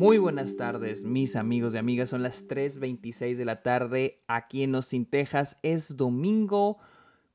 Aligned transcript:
Muy 0.00 0.16
buenas 0.16 0.56
tardes, 0.56 1.04
mis 1.04 1.36
amigos 1.36 1.74
y 1.74 1.76
amigas. 1.76 2.08
Son 2.08 2.22
las 2.22 2.48
3.26 2.48 3.36
de 3.36 3.44
la 3.44 3.62
tarde 3.62 4.22
aquí 4.28 4.62
en 4.62 4.74
Austin, 4.74 5.04
Texas. 5.04 5.58
Es 5.62 5.94
domingo 5.94 6.78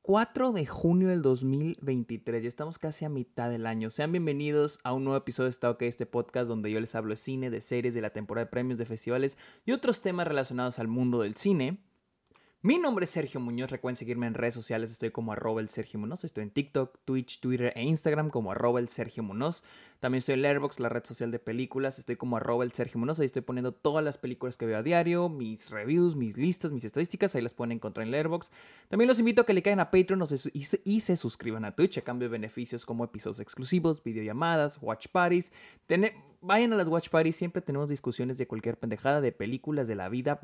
4 0.02 0.50
de 0.50 0.66
junio 0.66 1.06
del 1.06 1.22
2023. 1.22 2.42
Ya 2.42 2.48
estamos 2.48 2.80
casi 2.80 3.04
a 3.04 3.08
mitad 3.08 3.50
del 3.50 3.68
año. 3.68 3.88
Sean 3.88 4.10
bienvenidos 4.10 4.80
a 4.82 4.94
un 4.94 5.04
nuevo 5.04 5.16
episodio 5.16 5.44
de 5.44 5.50
Está 5.50 5.70
OK, 5.70 5.82
este 5.82 6.06
podcast 6.06 6.48
donde 6.48 6.72
yo 6.72 6.80
les 6.80 6.96
hablo 6.96 7.10
de 7.10 7.18
cine, 7.18 7.50
de 7.50 7.60
series, 7.60 7.94
de 7.94 8.00
la 8.00 8.10
temporada 8.10 8.46
de 8.46 8.50
premios, 8.50 8.78
de 8.78 8.86
festivales 8.86 9.38
y 9.64 9.70
otros 9.70 10.02
temas 10.02 10.26
relacionados 10.26 10.80
al 10.80 10.88
mundo 10.88 11.20
del 11.20 11.36
cine. 11.36 11.85
Mi 12.62 12.78
nombre 12.78 13.04
es 13.04 13.10
Sergio 13.10 13.38
Muñoz, 13.38 13.70
recuerden 13.70 13.96
seguirme 13.96 14.26
en 14.26 14.34
redes 14.34 14.54
sociales, 14.54 14.90
estoy 14.90 15.10
como 15.10 15.30
arroba 15.32 15.60
el 15.60 15.68
Sergio 15.68 16.00
Muñoz, 16.00 16.24
estoy 16.24 16.42
en 16.42 16.50
TikTok, 16.50 16.98
Twitch, 17.04 17.38
Twitter 17.38 17.72
e 17.76 17.84
Instagram 17.84 18.30
como 18.30 18.50
arroba 18.50 18.80
el 18.80 18.88
Sergio 18.88 19.22
Muñoz. 19.22 19.62
También 20.00 20.18
estoy 20.18 20.34
en 20.34 20.42
Letterboxd, 20.42 20.80
la 20.80 20.88
red 20.88 21.04
social 21.04 21.30
de 21.30 21.38
películas, 21.38 21.98
estoy 21.98 22.16
como 22.16 22.38
arroba 22.38 22.64
el 22.64 22.72
Sergio 22.72 22.98
Muñoz, 22.98 23.20
ahí 23.20 23.26
estoy 23.26 23.42
poniendo 23.42 23.72
todas 23.72 24.02
las 24.02 24.18
películas 24.18 24.56
que 24.56 24.64
veo 24.64 24.78
a 24.78 24.82
diario, 24.82 25.28
mis 25.28 25.70
reviews, 25.70 26.16
mis 26.16 26.38
listas, 26.38 26.72
mis 26.72 26.84
estadísticas, 26.84 27.36
ahí 27.36 27.42
las 27.42 27.54
pueden 27.54 27.72
encontrar 27.72 28.04
en 28.04 28.10
Letterboxd. 28.10 28.50
También 28.88 29.06
los 29.06 29.18
invito 29.18 29.42
a 29.42 29.46
que 29.46 29.52
le 29.52 29.62
caigan 29.62 29.80
a 29.80 29.90
Patreon 29.90 30.24
y 30.54 31.00
se, 31.00 31.16
suscriban 31.16 31.64
a 31.66 31.76
Twitch 31.76 31.98
a 31.98 32.02
cambio 32.02 32.28
de 32.28 32.32
beneficios 32.32 32.86
como 32.86 33.04
episodios 33.04 33.38
exclusivos, 33.38 34.02
videollamadas, 34.02 34.78
watch 34.80 35.08
parties. 35.12 35.52
vayan 36.40 36.72
a 36.72 36.76
las 36.76 36.88
watch 36.88 37.10
parties, 37.10 37.36
siempre 37.36 37.62
tenemos 37.62 37.90
discusiones 37.90 38.38
de 38.38 38.48
cualquier 38.48 38.76
pendejada, 38.78 39.20
de 39.20 39.30
películas, 39.30 39.86
de 39.86 39.94
la 39.94 40.08
vida, 40.08 40.40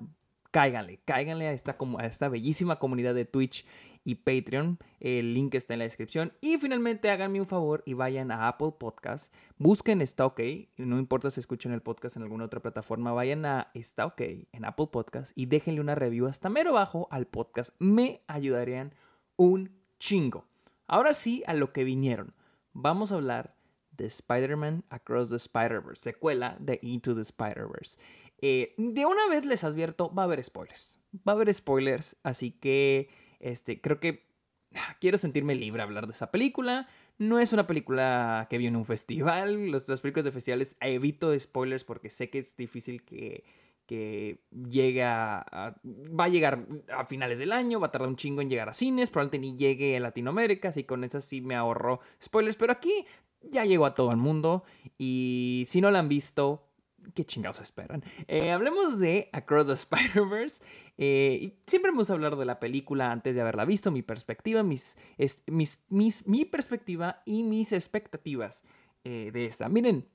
cáiganle, 0.53 1.01
cáiganle 1.05 1.49
a 1.49 1.53
esta, 1.53 2.29
bellísima 2.29 2.79
comunidad 2.79 3.15
de 3.15 3.25
Twitch 3.25 3.67
y 4.05 4.17
Patreon. 4.17 4.79
El 5.01 5.35
link 5.35 5.55
está 5.55 5.73
en 5.73 5.81
la 5.81 5.85
descripción. 5.85 6.33
Y 6.41 6.59
finalmente 6.59 7.11
háganme 7.11 7.41
un 7.41 7.47
favor 7.47 7.83
y 7.87 7.95
vayan 7.95 8.31
a 8.31 8.47
Apple 8.47 8.75
Podcast. 8.79 9.35
Busquen 9.59 10.01
Está 10.03 10.27
OK. 10.27 10.41
No 10.77 10.99
importa 10.99 11.31
si 11.31 11.41
escuchan 11.41 11.73
el 11.73 11.81
podcast 11.81 12.17
en 12.17 12.23
alguna 12.23 12.45
otra 12.45 12.61
plataforma. 12.61 13.13
Vayan 13.13 13.45
a 13.47 13.71
Está 13.75 14.07
OK 14.07 14.21
en 14.21 14.65
Apple 14.65 14.89
Podcast 14.93 15.33
y 15.35 15.47
déjenle 15.47 15.81
una 15.81 15.95
review 15.95 16.27
hasta 16.27 16.51
mero 16.51 16.71
abajo 16.71 17.09
al 17.11 17.27
podcast. 17.27 17.75
Me 17.79 18.21
ayudarían 18.27 18.95
un 19.37 19.71
chingo. 19.99 20.45
Ahora 20.87 21.15
sí, 21.15 21.43
a 21.47 21.55
lo 21.55 21.73
que 21.73 21.85
vinieron. 21.85 22.35
Vamos 22.75 23.11
a 23.11 23.15
hablar 23.15 23.55
de 23.97 24.07
Spider-Man 24.07 24.85
Across 24.91 25.31
the 25.31 25.37
Spider-Verse, 25.37 26.03
secuela 26.03 26.57
de 26.59 26.79
Into 26.83 27.15
the 27.15 27.23
Spider-Verse. 27.23 27.99
Eh, 28.43 28.75
de 28.77 29.07
una 29.07 29.29
vez 29.29 29.47
les 29.47 29.63
advierto, 29.63 30.13
va 30.13 30.23
a 30.23 30.27
haber 30.27 30.43
spoilers. 30.43 31.01
Va 31.27 31.33
a 31.33 31.37
haber 31.37 31.55
spoilers, 31.55 32.17
así 32.25 32.51
que 32.51 33.09
este, 33.39 33.81
creo 33.81 34.01
que 34.01 34.27
quiero 35.01 35.17
sentirme 35.17 35.55
libre 35.55 35.81
a 35.81 35.85
hablar 35.85 36.07
de 36.07 36.13
esa 36.13 36.31
película. 36.31 36.89
No 37.19 37.39
es 37.39 37.53
una 37.53 37.69
película 37.69 38.49
que 38.51 38.59
vi 38.59 38.67
en 38.67 38.77
un 38.77 38.85
festival. 38.87 39.71
Las 39.71 40.01
películas 40.01 40.25
de 40.25 40.33
festivales 40.33 40.77
evito 40.81 41.39
spoilers 41.39 41.85
porque 41.85 42.11
sé 42.11 42.31
que 42.31 42.41
es 42.41 42.57
difícil 42.57 43.05
que, 43.05 43.45
que 43.87 44.41
llegue 44.51 45.05
a, 45.05 45.77
Va 45.85 46.25
a 46.25 46.29
llegar 46.29 46.67
a 46.93 47.05
finales 47.07 47.39
del 47.39 47.53
año, 47.53 47.79
va 47.79 47.89
a 47.89 47.93
tardar 47.93 48.09
un 48.09 48.17
chingo 48.17 48.43
en 48.43 48.51
llegar 48.51 48.69
a 48.69 48.75
cines, 48.75 49.09
probablemente 49.09 49.39
ni 49.39 49.57
llegue 49.57 49.97
a 49.97 50.01
Latinoamérica, 50.01 50.71
así 50.71 50.83
con 50.83 51.05
eso 51.05 51.21
sí 51.21 51.41
me 51.41 51.55
ahorro 51.55 52.01
spoilers. 52.21 52.57
Pero 52.57 52.73
aquí 52.73 53.07
ya 53.41 53.65
llegó 53.65 53.87
a 53.87 53.95
todo 53.95 54.11
el 54.11 54.17
mundo 54.17 54.65
y 54.99 55.65
si 55.69 55.81
no 55.81 55.91
la 55.93 56.01
han 56.01 56.09
visto, 56.09 56.72
¿Qué 57.15 57.25
chingados 57.25 57.61
esperan? 57.61 58.03
Eh, 58.29 58.53
hablemos 58.53 58.99
de 58.99 59.29
Across 59.33 59.67
the 59.67 59.73
Spider-Verse. 59.75 60.63
Eh, 60.99 61.57
siempre 61.67 61.91
vamos 61.91 62.11
a 62.11 62.15
hablar 62.15 62.37
de 62.37 62.45
la 62.45 62.61
película 62.61 63.11
antes 63.11 63.35
de 63.35 63.41
haberla 63.41 63.65
visto, 63.65 63.91
mi 63.91 64.03
perspectiva, 64.03 64.63
mis, 64.63 64.97
mis, 65.47 65.79
mis 65.89 66.27
mi 66.27 66.45
perspectiva 66.45 67.23
y 67.25 67.43
mis 67.43 67.73
expectativas 67.73 68.63
eh, 69.05 69.31
de 69.33 69.47
esta. 69.47 69.69
Miren, 69.69 70.07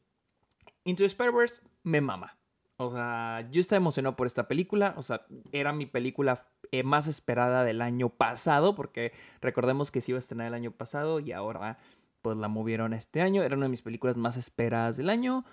Into 0.84 1.04
the 1.04 1.08
Spider-Verse 1.08 1.62
me 1.84 2.02
mama. 2.02 2.38
O 2.78 2.92
sea, 2.92 3.48
yo 3.52 3.60
estaba 3.60 3.78
emocionado 3.78 4.16
por 4.16 4.28
esta 4.28 4.48
película. 4.48 4.94
O 4.98 5.02
sea, 5.02 5.26
era 5.52 5.74
mi 5.74 5.86
película 5.86 6.48
más 6.84 7.08
esperada 7.08 7.64
del 7.64 7.82
año 7.82 8.10
pasado, 8.10 8.76
porque 8.76 9.14
recordemos 9.42 9.90
que 9.90 10.02
se 10.02 10.12
iba 10.12 10.18
a 10.18 10.20
estrenar 10.20 10.48
el 10.48 10.54
año 10.54 10.72
pasado 10.72 11.20
y 11.20 11.32
ahora 11.32 11.80
pues 12.22 12.38
la 12.38 12.48
movieron 12.48 12.94
este 12.94 13.22
año. 13.22 13.44
Era 13.44 13.56
una 13.56 13.66
de 13.66 13.72
mis 13.72 13.82
películas 13.82 14.18
más 14.18 14.38
esperadas 14.38 14.98
del 14.98 15.10
año. 15.10 15.46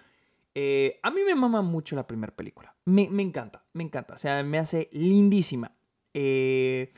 Eh, 0.54 1.00
a 1.02 1.10
mí 1.10 1.20
me 1.26 1.34
mama 1.34 1.62
mucho 1.62 1.96
la 1.96 2.06
primera 2.06 2.34
película. 2.34 2.76
Me, 2.84 3.02
encanta, 3.20 3.64
me 3.72 3.82
encanta. 3.82 4.14
O 4.14 4.16
sea, 4.16 4.42
me 4.42 4.58
hace 4.58 4.88
lindísima. 4.92 5.76
Eh, 6.12 6.92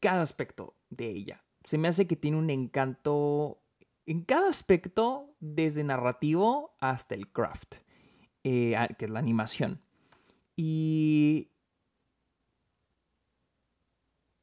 cada 0.00 0.22
aspecto 0.22 0.76
de 0.90 1.10
ella. 1.10 1.44
Se 1.64 1.78
me 1.78 1.88
hace 1.88 2.06
que 2.06 2.16
tiene 2.16 2.38
un 2.38 2.50
encanto 2.50 3.60
en 4.06 4.22
cada 4.22 4.48
aspecto, 4.48 5.34
desde 5.40 5.82
narrativo 5.82 6.76
hasta 6.80 7.14
el 7.14 7.28
craft, 7.28 7.76
eh, 8.42 8.76
que 8.98 9.04
es 9.06 9.10
la 9.10 9.18
animación. 9.18 9.80
Y. 10.56 11.50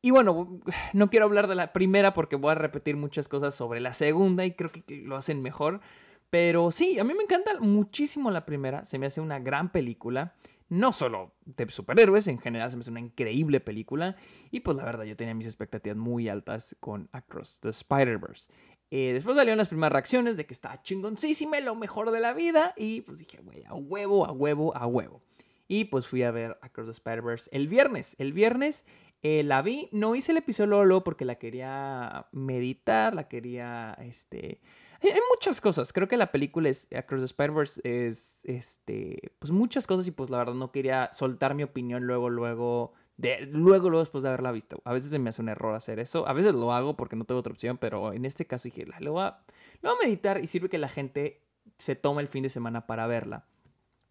Y 0.03 0.09
bueno, 0.09 0.59
no 0.93 1.09
quiero 1.11 1.25
hablar 1.27 1.47
de 1.47 1.53
la 1.53 1.73
primera 1.73 2.13
porque 2.13 2.35
voy 2.35 2.51
a 2.51 2.55
repetir 2.55 2.95
muchas 2.95 3.27
cosas 3.27 3.53
sobre 3.53 3.79
la 3.79 3.93
segunda 3.93 4.45
y 4.45 4.55
creo 4.55 4.71
que 4.71 4.83
lo 5.03 5.15
hacen 5.15 5.43
mejor. 5.43 5.81
Pero 6.31 6.71
sí, 6.71 6.97
a 6.97 7.03
mí 7.03 7.13
me 7.13 7.23
encanta 7.23 7.59
muchísimo 7.59 8.31
la 8.31 8.45
primera. 8.45 8.85
Se 8.85 8.97
me 8.97 9.05
hace 9.05 9.21
una 9.21 9.37
gran 9.39 9.71
película. 9.71 10.33
No 10.69 10.93
solo 10.93 11.33
de 11.45 11.69
superhéroes, 11.69 12.27
en 12.27 12.39
general 12.39 12.71
se 12.71 12.77
me 12.77 12.81
hace 12.81 12.89
una 12.89 13.01
increíble 13.01 13.59
película. 13.59 14.15
Y 14.49 14.61
pues 14.61 14.77
la 14.77 14.85
verdad, 14.85 15.03
yo 15.03 15.17
tenía 15.17 15.33
mis 15.33 15.45
expectativas 15.45 15.97
muy 15.97 16.29
altas 16.29 16.77
con 16.79 17.09
Across 17.11 17.59
the 17.59 17.69
Spider-Verse. 17.69 18.49
Eh, 18.89 19.11
después 19.13 19.35
salieron 19.35 19.57
las 19.57 19.67
primeras 19.67 19.91
reacciones 19.91 20.37
de 20.37 20.45
que 20.45 20.53
está 20.53 20.81
chingoncísima, 20.81 21.59
lo 21.59 21.75
mejor 21.75 22.11
de 22.11 22.21
la 22.21 22.33
vida. 22.33 22.73
Y 22.77 23.01
pues 23.01 23.19
dije, 23.19 23.39
güey, 23.43 23.65
a 23.65 23.73
huevo, 23.73 24.25
a 24.25 24.31
huevo, 24.31 24.73
a 24.73 24.87
huevo. 24.87 25.21
Y 25.67 25.85
pues 25.85 26.07
fui 26.07 26.23
a 26.23 26.31
ver 26.31 26.57
Across 26.61 26.87
the 26.87 26.93
Spider-Verse 26.93 27.49
el 27.51 27.67
viernes. 27.67 28.15
El 28.19 28.31
viernes 28.31 28.85
eh, 29.23 29.43
la 29.43 29.61
vi, 29.61 29.89
no 29.91 30.15
hice 30.15 30.31
el 30.31 30.37
episodio 30.37 30.67
Lolo 30.67 31.03
porque 31.03 31.25
la 31.25 31.35
quería 31.35 32.27
meditar, 32.31 33.13
la 33.13 33.27
quería, 33.27 33.97
este, 34.01 34.61
hay, 35.13 35.19
muchas 35.33 35.61
cosas. 35.61 35.91
Creo 35.93 36.07
que 36.07 36.17
la 36.17 36.31
película 36.31 36.69
es 36.69 36.87
Across 36.95 37.21
the 37.21 37.25
Spider-Verse 37.25 37.81
es, 37.83 38.39
este, 38.43 39.33
pues 39.39 39.51
muchas 39.51 39.87
cosas 39.87 40.07
y 40.07 40.11
pues 40.11 40.29
la 40.29 40.37
verdad 40.37 40.53
no 40.53 40.71
quería 40.71 41.09
soltar 41.13 41.55
mi 41.55 41.63
opinión 41.63 42.03
luego, 42.03 42.29
luego, 42.29 42.93
de, 43.17 43.41
luego, 43.47 43.89
luego 43.89 43.99
después 43.99 44.23
de 44.23 44.29
haberla 44.29 44.51
visto. 44.51 44.81
A 44.85 44.93
veces 44.93 45.11
se 45.11 45.19
me 45.19 45.29
hace 45.29 45.41
un 45.41 45.49
error 45.49 45.75
hacer 45.75 45.99
eso. 45.99 46.27
A 46.27 46.33
veces 46.33 46.53
lo 46.53 46.71
hago 46.71 46.95
porque 46.95 47.15
no 47.15 47.25
tengo 47.25 47.39
otra 47.39 47.53
opción, 47.53 47.77
pero 47.77 48.13
en 48.13 48.25
este 48.25 48.45
caso 48.45 48.63
dije, 48.63 48.85
lo 48.99 49.13
voy 49.13 49.23
a, 49.23 49.39
lo 49.81 49.89
voy 49.89 49.99
a 49.99 50.07
meditar 50.07 50.43
y 50.43 50.47
sirve 50.47 50.69
que 50.69 50.77
la 50.77 50.89
gente 50.89 51.41
se 51.77 51.95
tome 51.95 52.21
el 52.21 52.27
fin 52.27 52.43
de 52.43 52.49
semana 52.49 52.85
para 52.85 53.07
verla. 53.07 53.45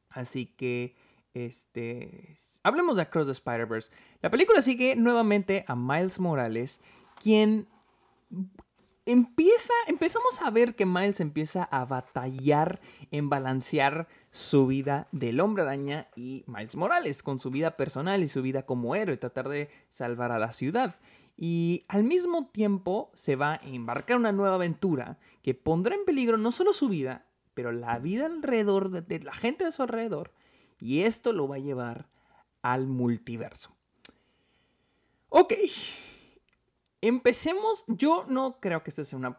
Así 0.08 0.46
que, 0.46 0.96
este, 1.34 2.34
hablemos 2.64 2.96
de 2.96 3.02
Across 3.02 3.26
the 3.26 3.32
Spider-Verse. 3.32 3.92
La 4.22 4.30
película 4.30 4.60
sigue 4.60 4.96
nuevamente 4.96 5.64
a 5.68 5.76
Miles 5.76 6.18
Morales, 6.18 6.80
quien 7.22 7.68
empieza, 9.06 9.72
empezamos 9.86 10.40
a 10.42 10.50
ver 10.50 10.74
que 10.74 10.86
Miles 10.86 11.20
empieza 11.20 11.64
a 11.64 11.84
batallar 11.84 12.80
en 13.10 13.28
balancear 13.28 14.08
su 14.30 14.66
vida 14.66 15.08
del 15.12 15.40
hombre 15.40 15.62
araña 15.62 16.08
y 16.14 16.44
Miles 16.46 16.76
Morales, 16.76 17.22
con 17.22 17.38
su 17.38 17.50
vida 17.50 17.76
personal 17.76 18.22
y 18.22 18.28
su 18.28 18.42
vida 18.42 18.64
como 18.64 18.94
héroe, 18.94 19.16
tratar 19.16 19.48
de 19.48 19.70
salvar 19.88 20.32
a 20.32 20.38
la 20.38 20.52
ciudad. 20.52 20.96
Y 21.36 21.84
al 21.88 22.04
mismo 22.04 22.48
tiempo 22.48 23.10
se 23.14 23.36
va 23.36 23.54
a 23.54 23.60
embarcar 23.62 24.18
una 24.18 24.32
nueva 24.32 24.56
aventura 24.56 25.18
que 25.42 25.54
pondrá 25.54 25.94
en 25.94 26.04
peligro 26.04 26.36
no 26.36 26.52
solo 26.52 26.72
su 26.72 26.88
vida, 26.88 27.24
pero 27.54 27.72
la 27.72 27.98
vida 27.98 28.26
alrededor 28.26 28.90
de, 28.90 29.00
de 29.00 29.20
la 29.20 29.32
gente 29.32 29.64
de 29.64 29.72
su 29.72 29.82
alrededor. 29.82 30.32
Y 30.78 31.02
esto 31.02 31.32
lo 31.32 31.48
va 31.48 31.56
a 31.56 31.60
llevar 31.60 32.08
al 32.62 32.86
multiverso. 32.86 33.74
Ok, 35.30 35.54
Empecemos, 37.02 37.84
yo 37.88 38.24
no 38.28 38.60
creo 38.60 38.82
que 38.82 38.90
esta 38.90 39.04
sea 39.04 39.18
una 39.18 39.38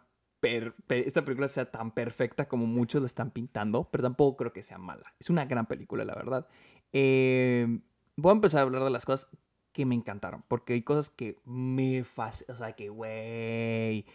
esta 0.90 1.24
película 1.24 1.48
sea 1.48 1.70
tan 1.70 1.92
perfecta 1.92 2.48
como 2.48 2.66
muchos 2.66 3.02
la 3.02 3.06
están 3.06 3.32
pintando, 3.32 3.88
pero 3.92 4.04
tampoco 4.04 4.38
creo 4.38 4.54
que 4.54 4.64
sea 4.64 4.78
mala. 4.78 5.14
Es 5.20 5.30
una 5.30 5.46
gran 5.46 5.68
película, 5.68 6.04
la 6.04 6.16
verdad. 6.16 6.48
Eh, 6.94 7.80
voy 8.16 8.32
a 8.32 8.34
empezar 8.34 8.60
a 8.60 8.64
hablar 8.64 8.84
de 8.84 8.90
las 8.90 9.06
cosas 9.06 9.30
que 9.72 9.86
me 9.86 9.96
encantaron, 9.96 10.44
porque 10.48 10.74
hay 10.74 10.82
cosas 10.82 11.10
que 11.10 11.38
me 11.46 12.04
fascinan, 12.04 12.56
o 12.56 12.58
sea, 12.58 12.74
que, 12.74 12.90
güey, 12.90 14.06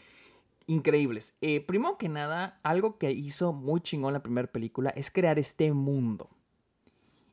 increíbles. 0.67 1.37
Eh, 1.41 1.61
primero 1.61 1.97
que 1.97 2.09
nada, 2.09 2.61
algo 2.63 2.99
que 2.99 3.13
hizo 3.13 3.53
muy 3.53 3.81
chingón 3.81 4.13
la 4.13 4.23
primera 4.23 4.51
película 4.51 4.91
es 4.91 5.11
crear 5.11 5.39
este 5.39 5.73
mundo 5.73 6.29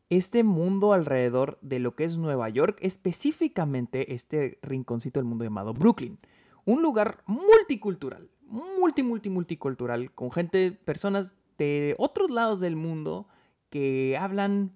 este 0.10 0.44
mundo 0.44 0.94
alrededor 0.94 1.58
de 1.62 1.80
lo 1.80 1.96
que 1.96 2.04
es 2.04 2.18
Nueva 2.18 2.50
York, 2.50 2.78
específicamente 2.82 4.14
este 4.14 4.60
rinconcito 4.62 5.20
del 5.20 5.26
mundo 5.26 5.44
llamado 5.44 5.74
Brooklyn. 5.74 6.20
Un 6.66 6.82
lugar 6.82 7.24
multicultural, 7.26 8.30
multi, 8.46 9.04
multi, 9.04 9.30
multicultural, 9.30 10.12
con 10.14 10.32
gente, 10.32 10.72
personas 10.72 11.36
de 11.58 11.96
otros 11.98 12.30
lados 12.30 12.60
del 12.60 12.76
mundo 12.76 13.28
que 13.70 14.18
hablan 14.18 14.74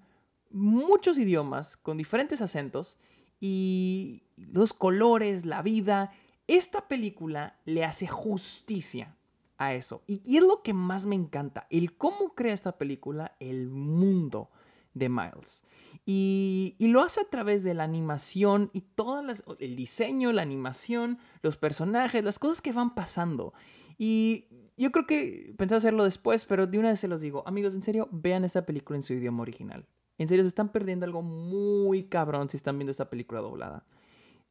muchos 0.49 1.17
idiomas, 1.17 1.77
con 1.77 1.97
diferentes 1.97 2.41
acentos 2.41 2.97
y 3.39 4.23
los 4.37 4.73
colores, 4.73 5.45
la 5.45 5.61
vida. 5.61 6.11
Esta 6.47 6.87
película 6.87 7.59
le 7.65 7.83
hace 7.83 8.07
justicia 8.07 9.15
a 9.57 9.73
eso. 9.73 10.01
Y, 10.07 10.21
y 10.25 10.37
es 10.37 10.43
lo 10.43 10.61
que 10.61 10.73
más 10.73 11.05
me 11.05 11.15
encanta, 11.15 11.67
el 11.69 11.95
cómo 11.95 12.33
crea 12.33 12.53
esta 12.53 12.77
película, 12.77 13.35
el 13.39 13.69
mundo 13.69 14.49
de 14.97 15.09
Miles. 15.09 15.63
Y, 16.05 16.75
lo 16.79 17.01
hace 17.01 17.21
a 17.21 17.29
través 17.29 17.63
de 17.63 17.73
la 17.73 17.83
animación 17.83 18.69
y 18.71 18.81
todo 18.81 19.21
el 19.59 19.75
diseño, 19.75 20.31
la 20.31 20.41
animación, 20.41 21.19
los 21.41 21.57
personajes, 21.57 22.23
las 22.23 22.39
cosas 22.39 22.61
que 22.61 22.71
van 22.71 22.95
pasando. 22.95 23.53
Y 23.97 24.45
yo 24.77 24.91
creo 24.91 25.05
que 25.05 25.53
pensé 25.57 25.75
hacerlo 25.75 26.05
después, 26.05 26.45
pero 26.45 26.65
de 26.65 26.79
una 26.79 26.89
vez 26.89 26.99
se 27.01 27.07
los 27.07 27.19
digo, 27.19 27.43
amigos, 27.45 27.73
en 27.73 27.83
serio, 27.83 28.07
vean 28.11 28.45
esta 28.45 28.65
película 28.65 28.95
en 28.95 29.03
su 29.03 29.13
idioma 29.13 29.41
original. 29.41 29.85
En 30.17 30.27
serio, 30.27 30.43
se 30.43 30.49
están 30.49 30.69
perdiendo 30.69 31.05
algo 31.05 31.21
muy 31.21 32.03
cabrón 32.03 32.47
si 32.49 32.57
están 32.57 32.77
viendo 32.77 32.91
esta 32.91 33.09
película 33.09 33.41
doblada. 33.41 33.85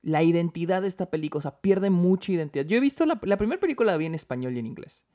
La 0.02 0.22
identidad 0.22 0.82
de 0.82 0.88
esta 0.88 1.10
película, 1.10 1.38
o 1.38 1.42
sea, 1.42 1.60
pierde 1.60 1.90
mucha 1.90 2.32
identidad. 2.32 2.66
Yo 2.66 2.76
he 2.76 2.80
visto 2.80 3.06
la, 3.06 3.18
la 3.22 3.38
primera 3.38 3.58
película 3.58 3.92
la 3.92 3.98
vi 3.98 4.06
en 4.06 4.14
español 4.14 4.54
y 4.56 4.58
en 4.58 4.66
inglés. 4.66 5.06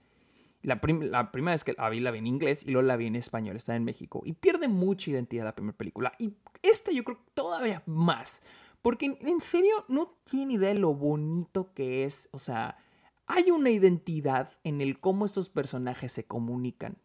La, 0.64 0.80
primera 0.80 1.54
vez 1.54 1.64
que 1.64 1.74
la 1.74 1.90
vi, 1.90 2.00
la 2.00 2.12
vi 2.12 2.20
en 2.20 2.28
inglés 2.28 2.64
y 2.64 2.72
luego 2.72 2.88
la 2.88 2.96
vi 2.96 3.08
en 3.08 3.16
español, 3.16 3.56
está 3.56 3.76
en 3.76 3.84
México. 3.84 4.22
Y 4.26 4.34
pierde 4.34 4.68
mucha 4.68 5.12
identidad 5.12 5.46
la 5.46 5.56
primera 5.56 5.78
película. 5.78 6.14
Y 6.20 6.34
esta 6.62 6.92
yo 6.92 7.04
creo 7.04 7.20
todavía 7.34 7.82
más. 7.86 8.42
Porque 8.82 9.18
en 9.20 9.42
serio 9.42 9.86
no 9.88 10.16
tiene 10.24 10.54
idea 10.54 10.70
de 10.70 10.80
lo 10.80 10.94
bonito 10.94 11.74
que 11.74 12.04
es. 12.04 12.30
O 12.32 12.40
sea, 12.40 12.78
hay 13.26 13.50
una 13.50 13.70
identidad 13.70 14.52
en 14.64 14.82
el 14.82 15.00
cómo 15.00 15.26
estos 15.26 15.50
personajes 15.50 16.12
se 16.12 16.26
comunican. 16.26 16.98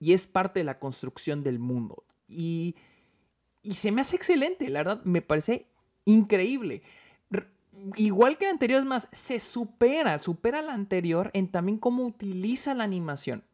Y 0.00 0.12
es 0.12 0.26
parte 0.26 0.60
de 0.60 0.64
la 0.64 0.78
construcción 0.78 1.42
del 1.42 1.58
mundo. 1.58 2.04
Y, 2.26 2.76
y 3.62 3.74
se 3.74 3.90
me 3.92 4.00
hace 4.00 4.16
excelente, 4.16 4.68
la 4.68 4.80
verdad, 4.80 5.04
me 5.04 5.22
parece 5.22 5.66
increíble 6.04 6.82
igual 7.96 8.38
que 8.38 8.46
la 8.46 8.52
anterior, 8.52 8.80
es 8.80 8.86
más, 8.86 9.08
se 9.12 9.40
supera, 9.40 10.18
supera 10.18 10.62
la 10.62 10.72
anterior 10.72 11.30
en 11.34 11.50
también 11.50 11.78
cómo 11.78 12.04
utiliza 12.04 12.74
la 12.74 12.84
animación. 12.84 13.44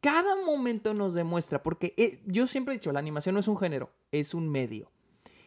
Cada 0.00 0.36
momento 0.44 0.94
nos 0.94 1.14
demuestra, 1.14 1.62
porque 1.62 1.94
eh, 1.96 2.22
yo 2.26 2.46
siempre 2.46 2.74
he 2.74 2.78
dicho, 2.78 2.92
la 2.92 3.00
animación 3.00 3.34
no 3.34 3.40
es 3.40 3.48
un 3.48 3.58
género, 3.58 3.90
es 4.12 4.34
un 4.34 4.48
medio. 4.48 4.90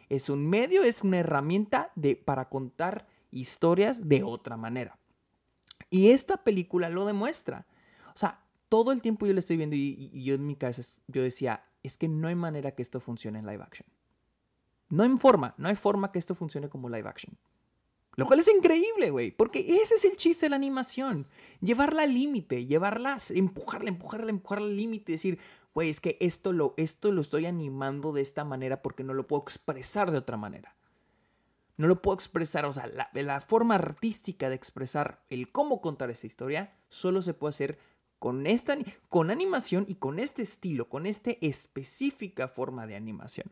Es 0.10 0.30
un 0.30 0.48
medio, 0.50 0.84
es 0.84 1.04
una 1.04 1.20
herramienta 1.20 1.92
de, 1.96 2.16
para 2.16 2.50
contar 2.50 3.08
historias 3.32 4.10
de 4.10 4.24
otra 4.24 4.58
manera. 4.58 4.98
Y 5.90 6.10
esta 6.10 6.38
película 6.38 6.90
lo 6.90 7.06
demuestra. 7.06 7.68
O 8.16 8.18
sea, 8.18 8.44
todo 8.70 8.92
el 8.92 9.02
tiempo 9.02 9.28
yo 9.28 9.34
le 9.34 9.40
estoy 9.40 9.58
viendo 9.58 9.76
y, 9.76 10.10
y 10.12 10.24
yo 10.24 10.36
en 10.36 10.46
mi 10.46 10.56
cabeza 10.56 11.02
yo 11.08 11.22
decía, 11.22 11.64
es 11.84 11.98
que 11.98 12.08
no 12.08 12.28
hay 12.28 12.36
manera 12.36 12.72
que 12.72 12.82
esto 12.82 13.00
funcione 13.00 13.40
en 13.40 13.46
live 13.46 13.64
action. 13.64 13.88
No 14.90 15.04
hay 15.04 15.18
forma, 15.18 15.54
no 15.58 15.70
hay 15.70 15.76
forma 15.76 16.12
que 16.12 16.20
esto 16.20 16.34
funcione 16.34 16.70
como 16.70 16.90
live 16.90 17.08
action. 17.08 17.38
Lo 18.20 18.26
cual 18.26 18.42
es 18.42 18.50
increíble, 18.54 19.12
güey, 19.12 19.32
porque 19.32 19.82
ese 19.82 19.96
es 19.96 20.04
el 20.04 20.18
chiste 20.18 20.48
de 20.48 20.50
la 20.50 20.58
animación. 20.58 21.26
Llevarla 21.62 22.04
al 22.04 22.14
límite, 22.14 22.66
llevarla, 22.66 23.18
empujarla, 23.30 23.88
empujarla, 23.88 24.30
empujarla 24.30 24.66
al 24.66 24.76
límite, 24.76 25.14
decir, 25.14 25.40
güey, 25.74 25.90
es 25.90 26.02
que 26.02 26.18
esto 26.20 26.52
lo, 26.52 26.74
esto 26.76 27.14
lo 27.14 27.22
estoy 27.22 27.46
animando 27.46 28.12
de 28.12 28.20
esta 28.20 28.44
manera 28.44 28.82
porque 28.82 29.06
no 29.06 29.14
lo 29.14 29.26
puedo 29.26 29.42
expresar 29.42 30.12
de 30.12 30.18
otra 30.18 30.36
manera. 30.36 30.76
No 31.78 31.88
lo 31.88 32.02
puedo 32.02 32.16
expresar, 32.16 32.66
o 32.66 32.74
sea, 32.74 32.92
la, 33.14 33.40
forma 33.40 33.76
artística 33.76 34.50
de 34.50 34.56
expresar 34.56 35.24
el 35.30 35.50
cómo 35.54 35.80
contar 35.80 36.10
esa 36.10 36.28
historia 36.28 36.74
solo 36.90 37.22
se 37.22 37.34
puede 37.34 37.52
hacer 37.52 37.80
con 38.20 38.48
esta 38.48 38.78
con 39.08 39.32
animación 39.32 39.86
y 39.88 39.96
con 39.96 40.20
este 40.20 40.42
estilo, 40.42 40.90
con 40.90 41.06
esta 41.06 41.32
específica 41.40 42.50
forma 42.50 42.86
de 42.86 42.98
animación. 42.98 43.50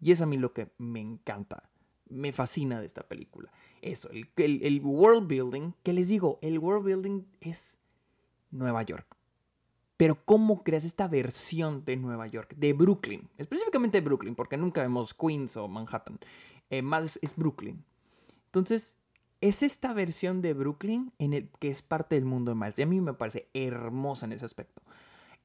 Y 0.00 0.12
es 0.12 0.22
a 0.22 0.26
mí 0.26 0.38
lo 0.38 0.54
que 0.54 0.70
me 0.78 1.00
encanta 1.00 1.68
me 2.10 2.32
fascina 2.32 2.80
de 2.80 2.86
esta 2.86 3.02
película. 3.02 3.50
Eso, 3.82 4.10
el, 4.10 4.28
el, 4.36 4.80
world 4.82 5.26
building, 5.26 5.72
que 5.82 5.92
les 5.92 6.08
digo, 6.08 6.38
el 6.42 6.58
world 6.58 6.84
building 6.84 7.22
es 7.40 7.78
Nueva 8.50 8.82
York. 8.82 9.16
Pero 9.96 10.18
¿cómo 10.24 10.62
creas 10.62 10.84
esta 10.84 11.08
versión 11.08 11.84
de 11.84 11.96
Nueva 11.96 12.26
York? 12.26 12.54
De 12.56 12.72
Brooklyn. 12.72 13.28
Específicamente 13.38 14.00
Brooklyn, 14.00 14.34
porque 14.34 14.56
nunca 14.56 14.82
vemos 14.82 15.14
Queens 15.14 15.56
o 15.56 15.68
Manhattan. 15.68 16.18
Eh, 16.70 16.82
más 16.82 17.18
es 17.22 17.36
Brooklyn. 17.36 17.84
Entonces, 18.46 18.96
es 19.40 19.62
esta 19.62 19.92
versión 19.92 20.42
de 20.42 20.54
Brooklyn 20.54 21.12
en 21.18 21.32
el 21.32 21.48
que 21.58 21.70
es 21.70 21.82
parte 21.82 22.14
del 22.14 22.24
mundo 22.24 22.50
de 22.50 22.54
Miles. 22.56 22.78
Y 22.78 22.82
a 22.82 22.86
mí 22.86 23.00
me 23.00 23.14
parece 23.14 23.48
hermosa 23.54 24.26
en 24.26 24.32
ese 24.32 24.44
aspecto. 24.44 24.82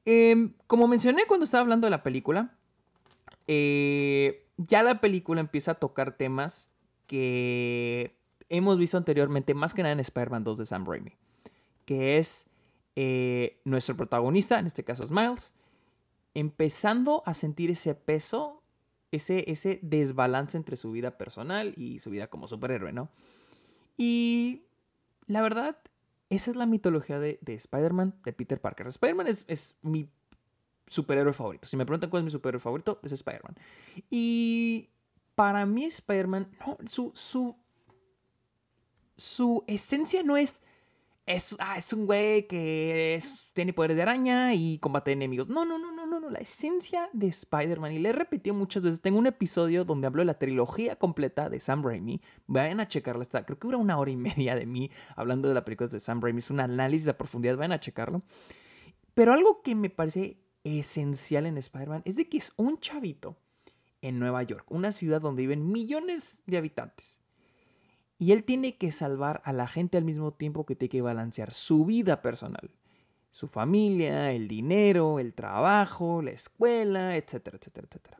Em, 0.04 0.52
como 0.66 0.86
mencioné 0.86 1.24
cuando 1.26 1.44
estaba 1.44 1.62
hablando 1.62 1.86
de 1.86 1.90
la 1.90 2.02
película, 2.02 2.56
eh, 3.46 4.46
ya 4.56 4.82
la 4.82 5.00
película 5.00 5.40
empieza 5.40 5.72
a 5.72 5.74
tocar 5.74 6.16
temas 6.16 6.70
que 7.06 8.16
hemos 8.48 8.78
visto 8.78 8.96
anteriormente, 8.96 9.54
más 9.54 9.74
que 9.74 9.82
nada 9.82 9.92
en 9.92 10.00
Spider-Man 10.00 10.44
2 10.44 10.58
de 10.58 10.66
Sam 10.66 10.86
Raimi, 10.86 11.12
que 11.84 12.18
es 12.18 12.46
eh, 12.96 13.60
nuestro 13.64 13.96
protagonista, 13.96 14.58
en 14.58 14.66
este 14.66 14.84
caso 14.84 15.04
es 15.04 15.10
Miles, 15.10 15.52
empezando 16.34 17.22
a 17.26 17.34
sentir 17.34 17.70
ese 17.70 17.94
peso, 17.94 18.62
ese, 19.12 19.50
ese 19.50 19.78
desbalance 19.82 20.56
entre 20.56 20.76
su 20.76 20.90
vida 20.92 21.16
personal 21.16 21.74
y 21.76 22.00
su 22.00 22.10
vida 22.10 22.28
como 22.28 22.48
superhéroe, 22.48 22.92
¿no? 22.92 23.10
Y 23.96 24.64
la 25.26 25.40
verdad, 25.42 25.78
esa 26.28 26.50
es 26.50 26.56
la 26.56 26.66
mitología 26.66 27.18
de, 27.18 27.38
Spider-Man, 27.46 28.14
de 28.24 28.32
Peter 28.32 28.60
Parker. 28.60 28.88
Spider-Man 28.88 29.28
es, 29.28 29.44
es 29.48 29.76
mi 29.82 30.10
superhéroe 30.86 31.32
favorito. 31.32 31.66
Si 31.66 31.76
me 31.76 31.84
preguntan 31.84 32.10
cuál 32.10 32.20
es 32.22 32.24
mi 32.24 32.30
superhéroe 32.30 32.60
favorito, 32.60 33.00
es 33.02 33.12
Spider-Man. 33.12 33.56
Y 34.10 34.90
para 35.34 35.66
mí 35.66 35.84
Spider-Man, 35.84 36.48
no, 36.66 36.78
su, 36.86 37.12
su, 37.14 37.56
su 39.16 39.64
esencia 39.66 40.22
no 40.22 40.36
es, 40.36 40.62
es, 41.26 41.56
ah, 41.58 41.76
es 41.76 41.92
un 41.92 42.06
güey 42.06 42.46
que 42.46 43.20
tiene 43.52 43.72
poderes 43.72 43.96
de 43.96 44.02
araña 44.02 44.54
y 44.54 44.78
combate 44.78 45.12
enemigos. 45.12 45.48
No, 45.48 45.64
no, 45.64 45.78
no, 45.78 45.92
no, 45.92 46.06
no, 46.06 46.20
no. 46.20 46.30
La 46.30 46.38
esencia 46.38 47.10
de 47.12 47.26
Spider-Man, 47.26 47.92
y 47.92 47.98
le 47.98 48.10
he 48.10 48.12
repetido 48.12 48.54
muchas 48.54 48.82
veces, 48.82 49.02
tengo 49.02 49.18
un 49.18 49.26
episodio 49.26 49.84
donde 49.84 50.06
hablo 50.06 50.22
de 50.22 50.26
la 50.26 50.38
trilogía 50.38 50.96
completa 50.96 51.50
de 51.50 51.58
Sam 51.58 51.84
Raimi. 51.84 52.20
Vayan 52.46 52.80
a 52.80 52.88
checarla, 52.88 53.22
está, 53.22 53.44
creo 53.44 53.58
que 53.58 53.66
dura 53.66 53.78
una 53.78 53.98
hora 53.98 54.10
y 54.10 54.16
media 54.16 54.54
de 54.54 54.66
mí 54.66 54.90
hablando 55.16 55.48
de 55.48 55.54
la 55.54 55.64
película 55.64 55.88
de 55.88 56.00
Sam 56.00 56.20
Raimi. 56.20 56.38
Es 56.38 56.50
un 56.50 56.60
análisis 56.60 57.08
a 57.08 57.18
profundidad, 57.18 57.56
vayan 57.56 57.72
a 57.72 57.80
checarlo. 57.80 58.22
Pero 59.14 59.32
algo 59.32 59.62
que 59.62 59.74
me 59.74 59.90
parece 59.90 60.45
esencial 60.66 61.46
en 61.46 61.58
Spider-Man 61.58 62.02
es 62.04 62.16
de 62.16 62.28
que 62.28 62.38
es 62.38 62.52
un 62.56 62.78
chavito 62.80 63.36
en 64.02 64.18
Nueva 64.18 64.42
York, 64.42 64.66
una 64.68 64.92
ciudad 64.92 65.20
donde 65.20 65.42
viven 65.42 65.70
millones 65.70 66.40
de 66.46 66.56
habitantes. 66.56 67.20
Y 68.18 68.32
él 68.32 68.44
tiene 68.44 68.76
que 68.76 68.90
salvar 68.90 69.42
a 69.44 69.52
la 69.52 69.68
gente 69.68 69.98
al 69.98 70.04
mismo 70.04 70.32
tiempo 70.32 70.64
que 70.64 70.74
tiene 70.74 70.90
que 70.90 71.02
balancear 71.02 71.52
su 71.52 71.84
vida 71.84 72.22
personal, 72.22 72.70
su 73.30 73.46
familia, 73.46 74.32
el 74.32 74.48
dinero, 74.48 75.18
el 75.18 75.34
trabajo, 75.34 76.22
la 76.22 76.30
escuela, 76.30 77.16
etcétera, 77.16 77.58
etcétera, 77.58 77.86
etcétera. 77.88 78.18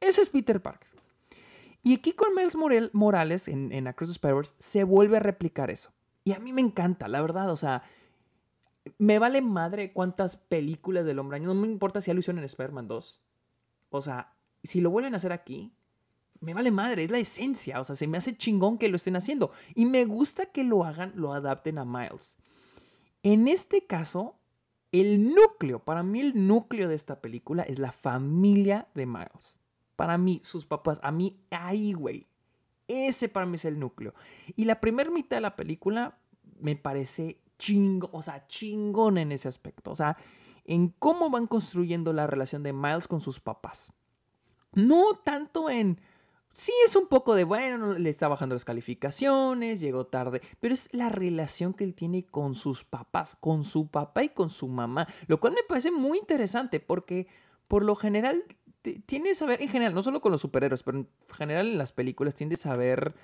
Ese 0.00 0.22
es 0.22 0.30
Peter 0.30 0.60
Parker. 0.60 0.88
Y 1.82 1.94
aquí 1.94 2.12
con 2.12 2.34
Miles 2.34 2.56
Morales 2.92 3.48
en, 3.48 3.86
Across 3.86 4.10
the 4.10 4.12
Spider-Verse 4.12 4.54
se 4.58 4.84
vuelve 4.84 5.16
a 5.16 5.20
replicar 5.20 5.70
eso. 5.70 5.90
Y 6.24 6.32
a 6.32 6.38
mí 6.38 6.52
me 6.52 6.60
encanta, 6.60 7.08
la 7.08 7.22
verdad, 7.22 7.50
o 7.50 7.56
sea, 7.56 7.82
me 8.98 9.18
vale 9.18 9.42
madre 9.42 9.92
cuántas 9.92 10.36
películas 10.36 11.04
del 11.04 11.18
hombre 11.18 11.40
No 11.40 11.54
me 11.54 11.66
importa 11.66 12.00
si 12.00 12.10
hicieron 12.10 12.38
en 12.38 12.44
Spider-Man 12.44 12.88
2. 12.88 13.20
O 13.90 14.02
sea, 14.02 14.32
si 14.62 14.80
lo 14.80 14.90
vuelven 14.90 15.14
a 15.14 15.18
hacer 15.18 15.32
aquí, 15.32 15.72
me 16.40 16.54
vale 16.54 16.70
madre, 16.70 17.04
es 17.04 17.10
la 17.10 17.18
esencia. 17.18 17.80
O 17.80 17.84
sea, 17.84 17.96
se 17.96 18.06
me 18.06 18.18
hace 18.18 18.36
chingón 18.36 18.78
que 18.78 18.88
lo 18.88 18.96
estén 18.96 19.16
haciendo. 19.16 19.50
Y 19.74 19.86
me 19.86 20.04
gusta 20.04 20.46
que 20.46 20.64
lo 20.64 20.84
hagan, 20.84 21.12
lo 21.16 21.32
adapten 21.32 21.78
a 21.78 21.84
Miles. 21.84 22.36
En 23.22 23.48
este 23.48 23.86
caso, 23.86 24.36
el 24.92 25.34
núcleo, 25.34 25.80
para 25.80 26.02
mí 26.02 26.20
el 26.20 26.46
núcleo 26.46 26.88
de 26.88 26.94
esta 26.94 27.20
película 27.20 27.62
es 27.62 27.78
la 27.78 27.92
familia 27.92 28.88
de 28.94 29.06
Miles. 29.06 29.60
Para 29.96 30.16
mí, 30.16 30.40
sus 30.44 30.64
papás, 30.64 31.00
a 31.02 31.10
mí, 31.10 31.40
ahí, 31.50 31.92
güey. 31.92 32.26
Ese 32.86 33.28
para 33.28 33.46
mí 33.46 33.56
es 33.56 33.64
el 33.64 33.78
núcleo. 33.78 34.14
Y 34.56 34.64
la 34.64 34.80
primera 34.80 35.10
mitad 35.10 35.36
de 35.36 35.42
la 35.42 35.56
película 35.56 36.18
me 36.60 36.76
parece 36.76 37.38
chingo, 37.58 38.08
o 38.12 38.22
sea, 38.22 38.46
chingón 38.46 39.18
en 39.18 39.32
ese 39.32 39.48
aspecto. 39.48 39.90
O 39.90 39.96
sea, 39.96 40.16
en 40.64 40.88
cómo 40.98 41.30
van 41.30 41.46
construyendo 41.46 42.12
la 42.12 42.26
relación 42.26 42.62
de 42.62 42.72
Miles 42.72 43.08
con 43.08 43.20
sus 43.20 43.40
papás. 43.40 43.92
No 44.72 45.20
tanto 45.24 45.70
en... 45.70 46.00
Sí, 46.52 46.72
es 46.84 46.96
un 46.96 47.06
poco 47.06 47.34
de, 47.34 47.44
bueno, 47.44 47.94
le 47.94 48.10
está 48.10 48.26
bajando 48.26 48.54
las 48.54 48.64
calificaciones, 48.64 49.80
llegó 49.80 50.06
tarde, 50.06 50.40
pero 50.58 50.74
es 50.74 50.88
la 50.92 51.08
relación 51.08 51.72
que 51.72 51.84
él 51.84 51.94
tiene 51.94 52.24
con 52.24 52.56
sus 52.56 52.84
papás, 52.84 53.36
con 53.38 53.62
su 53.62 53.88
papá 53.88 54.24
y 54.24 54.30
con 54.30 54.50
su 54.50 54.66
mamá, 54.66 55.06
lo 55.28 55.38
cual 55.38 55.52
me 55.52 55.62
parece 55.68 55.92
muy 55.92 56.18
interesante 56.18 56.80
porque 56.80 57.28
por 57.68 57.84
lo 57.84 57.94
general 57.94 58.42
tienes 59.06 59.40
a 59.40 59.46
ver, 59.46 59.62
en 59.62 59.68
general, 59.68 59.94
no 59.94 60.02
solo 60.02 60.20
con 60.20 60.32
los 60.32 60.40
superhéroes, 60.40 60.82
pero 60.82 60.98
en 60.98 61.08
general 61.32 61.68
en 61.68 61.78
las 61.78 61.92
películas 61.92 62.34
tiendes 62.34 62.66
a 62.66 62.74
ver 62.74 63.14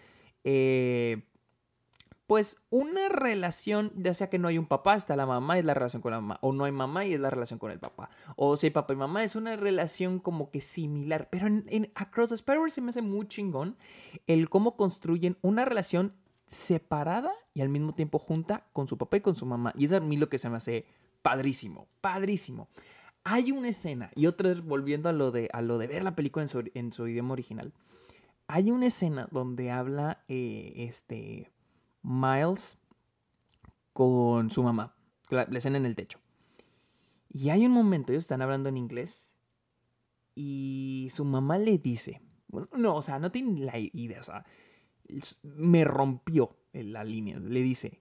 pues 2.27 2.57
una 2.71 3.09
relación, 3.09 3.93
ya 3.97 4.15
sea 4.15 4.31
que 4.31 4.39
no 4.39 4.49
hay 4.49 4.59
un 4.59 4.67
papá, 4.67 4.97
está 4.97 5.15
la 5.17 5.27
mamá, 5.27 5.59
es 5.59 5.65
la 5.65 5.75
relación 5.75 6.01
con 6.01 6.13
la 6.13 6.21
mamá, 6.21 6.39
o 6.41 6.53
no 6.53 6.65
hay 6.65 6.73
mamá 6.73 7.05
y 7.05 7.15
es 7.15 7.21
la 7.21 7.31
relación 7.31 7.59
con 7.59 7.71
el 7.71 7.79
papá, 7.79 8.09
o 8.37 8.57
si 8.57 8.67
hay 8.67 8.71
papá 8.71 8.95
y 8.95 8.97
mamá, 8.97 9.23
es 9.23 9.37
una 9.37 9.57
relación 9.57 10.19
como 10.21 10.51
que 10.51 10.61
similar, 10.61 11.29
pero 11.31 11.47
en, 11.47 11.91
Across 11.95 12.31
the 12.31 12.35
spider 12.37 12.71
se 12.71 12.81
me 12.81 12.91
hace 12.91 13.03
muy 13.03 13.29
chingón 13.29 13.77
el 14.27 14.49
cómo 14.49 14.77
construyen 14.77 15.37
una 15.43 15.65
relación 15.65 16.15
separada 16.49 17.33
y 17.53 17.61
al 17.61 17.69
mismo 17.69 17.95
tiempo 17.95 18.19
junta 18.19 18.67
con 18.73 18.89
su 18.89 18.97
papá 18.97 19.19
y 19.19 19.21
con 19.21 19.35
su 19.35 19.45
mamá, 19.45 19.73
y 19.77 19.85
eso 19.85 19.97
es 19.97 20.03
a 20.03 20.05
mí 20.05 20.17
lo 20.17 20.29
que 20.31 20.39
se 20.39 20.49
me 20.49 20.57
hace 20.57 20.87
padrísimo, 21.23 21.89
padrísimo. 22.01 22.69
Hay 23.23 23.53
una 23.53 23.69
escena, 23.69 24.11
y 24.15 24.27
otra 24.27 24.55
volviendo 24.63 25.09
a 25.09 25.13
lo 25.13 25.31
de, 25.31 25.49
a 25.53 25.63
lo 25.63 25.79
de 25.79 25.87
ver 25.87 26.05
la 26.05 26.15
película 26.15 26.47
en 26.75 26.93
su, 26.93 27.09
idioma 27.09 27.33
original. 27.33 27.73
Hay 28.47 28.71
una 28.71 28.87
escena 28.87 29.29
donde 29.31 29.71
habla 29.71 30.23
eh, 30.29 30.75
este 30.77 31.51
Miles 32.05 32.79
con 33.93 34.51
su 34.51 34.63
mamá. 34.63 34.95
La, 35.31 35.47
la, 35.51 35.59
escena 35.59 35.79
en 35.79 35.87
el 35.87 35.97
techo. 35.97 36.21
Y 37.29 37.51
hay 37.51 37.67
un 37.67 37.73
momento, 37.73 38.13
ellos 38.13 38.25
están 38.25 38.43
hablando 38.43 38.69
en 38.69 38.77
inglés. 38.77 39.33
Y 40.35 41.09
su 41.13 41.25
mamá 41.25 41.59
le 41.59 41.79
dice. 41.79 42.21
No, 42.77 42.97
o 42.97 43.03
sea, 43.03 43.19
no 43.19 43.33
tiene 43.33 43.65
la 43.65 43.79
idea. 43.79 44.21
O 44.21 44.25
sea, 44.25 44.45
me 45.43 45.85
rompió 45.85 46.57
la 46.73 47.05
línea. 47.05 47.39
Le 47.39 47.63
dice: 47.63 48.01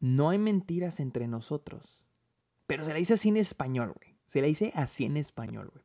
No 0.00 0.30
hay 0.30 0.38
mentiras 0.38 1.00
entre 1.00 1.28
nosotros. 1.28 2.06
Pero 2.66 2.84
se 2.84 2.92
la 2.92 2.98
dice 2.98 3.14
así 3.14 3.28
en 3.28 3.36
español, 3.36 3.92
güey. 3.94 4.16
Se 4.26 4.40
la 4.40 4.46
dice 4.46 4.72
así 4.74 5.04
en 5.04 5.16
español, 5.16 5.70
güey. 5.72 5.84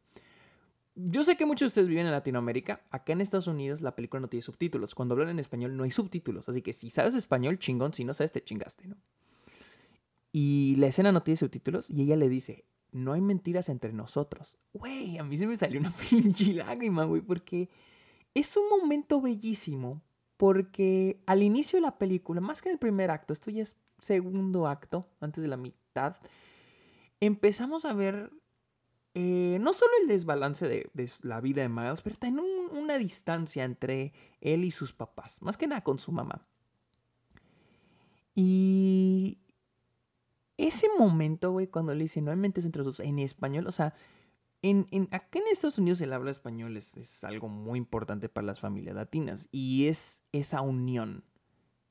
Yo 1.07 1.23
sé 1.23 1.37
que 1.37 1.45
muchos 1.45 1.61
de 1.61 1.67
ustedes 1.67 1.87
viven 1.87 2.07
en 2.07 2.11
Latinoamérica. 2.11 2.81
Acá 2.89 3.13
en 3.13 3.21
Estados 3.21 3.47
Unidos 3.47 3.81
la 3.81 3.95
película 3.95 4.19
no 4.19 4.27
tiene 4.27 4.41
subtítulos. 4.41 4.95
Cuando 4.95 5.13
hablan 5.13 5.29
en 5.29 5.39
español 5.39 5.77
no 5.77 5.83
hay 5.83 5.91
subtítulos. 5.91 6.49
Así 6.49 6.61
que 6.61 6.73
si 6.73 6.89
sabes 6.89 7.15
español, 7.15 7.57
chingón. 7.57 7.93
Si 7.93 8.03
no 8.03 8.13
sabes, 8.13 8.33
te 8.33 8.43
chingaste, 8.43 8.87
¿no? 8.87 8.97
Y 10.31 10.75
la 10.77 10.87
escena 10.87 11.11
no 11.11 11.23
tiene 11.23 11.37
subtítulos 11.37 11.89
y 11.89 12.03
ella 12.03 12.15
le 12.15 12.29
dice, 12.29 12.65
no 12.91 13.13
hay 13.13 13.21
mentiras 13.21 13.69
entre 13.69 13.93
nosotros. 13.93 14.57
Güey, 14.73 15.17
a 15.17 15.23
mí 15.23 15.37
se 15.37 15.47
me 15.47 15.57
salió 15.57 15.79
una 15.79 15.95
pinche 16.09 16.53
lágrima, 16.53 17.05
güey, 17.05 17.21
porque 17.21 17.69
es 18.33 18.55
un 18.57 18.69
momento 18.69 19.21
bellísimo. 19.21 20.01
Porque 20.37 21.19
al 21.25 21.43
inicio 21.43 21.77
de 21.77 21.81
la 21.81 21.97
película, 21.97 22.39
más 22.39 22.61
que 22.61 22.69
en 22.69 22.73
el 22.73 22.79
primer 22.79 23.11
acto, 23.11 23.33
esto 23.33 23.51
ya 23.51 23.63
es 23.63 23.75
segundo 23.99 24.67
acto, 24.67 25.05
antes 25.19 25.41
de 25.41 25.49
la 25.49 25.57
mitad, 25.57 26.15
empezamos 27.19 27.83
a 27.85 27.93
ver 27.93 28.31
eh, 29.21 29.57
no 29.59 29.73
solo 29.73 29.91
el 30.01 30.07
desbalance 30.07 30.65
de, 30.65 30.89
la 31.23 31.41
vida 31.41 31.61
de 31.61 31.67
Miles, 31.67 32.01
pero 32.01 32.15
también 32.15 32.45
una 32.71 32.97
distancia 32.97 33.65
entre 33.65 34.13
él 34.39 34.63
y 34.63 34.71
sus 34.71 34.93
papás, 34.93 35.41
más 35.41 35.57
que 35.57 35.67
nada 35.67 35.83
con 35.83 35.99
su 35.99 36.13
mamá. 36.13 36.47
Y 38.33 39.39
ese 40.55 40.87
momento, 40.97 41.51
güey, 41.51 41.67
cuando 41.67 41.93
le 41.93 42.03
dice 42.03 42.21
no 42.21 42.31
hay 42.31 42.37
mentes 42.37 42.63
entre 42.63 42.81
nosotros 42.81 43.05
en 43.05 43.19
español, 43.19 43.67
o 43.67 43.73
sea, 43.73 43.93
en, 44.61 44.87
en, 44.91 45.09
en 45.11 45.43
Estados 45.51 45.79
Unidos 45.79 45.99
el 45.99 46.13
habla 46.13 46.31
español 46.31 46.77
es, 46.77 46.95
es, 46.95 47.21
algo 47.25 47.49
muy 47.49 47.77
importante 47.77 48.29
para 48.29 48.47
las 48.47 48.61
familias 48.61 48.95
latinas 48.95 49.49
y 49.51 49.87
es 49.87 50.23
esa 50.31 50.61
unión 50.61 51.25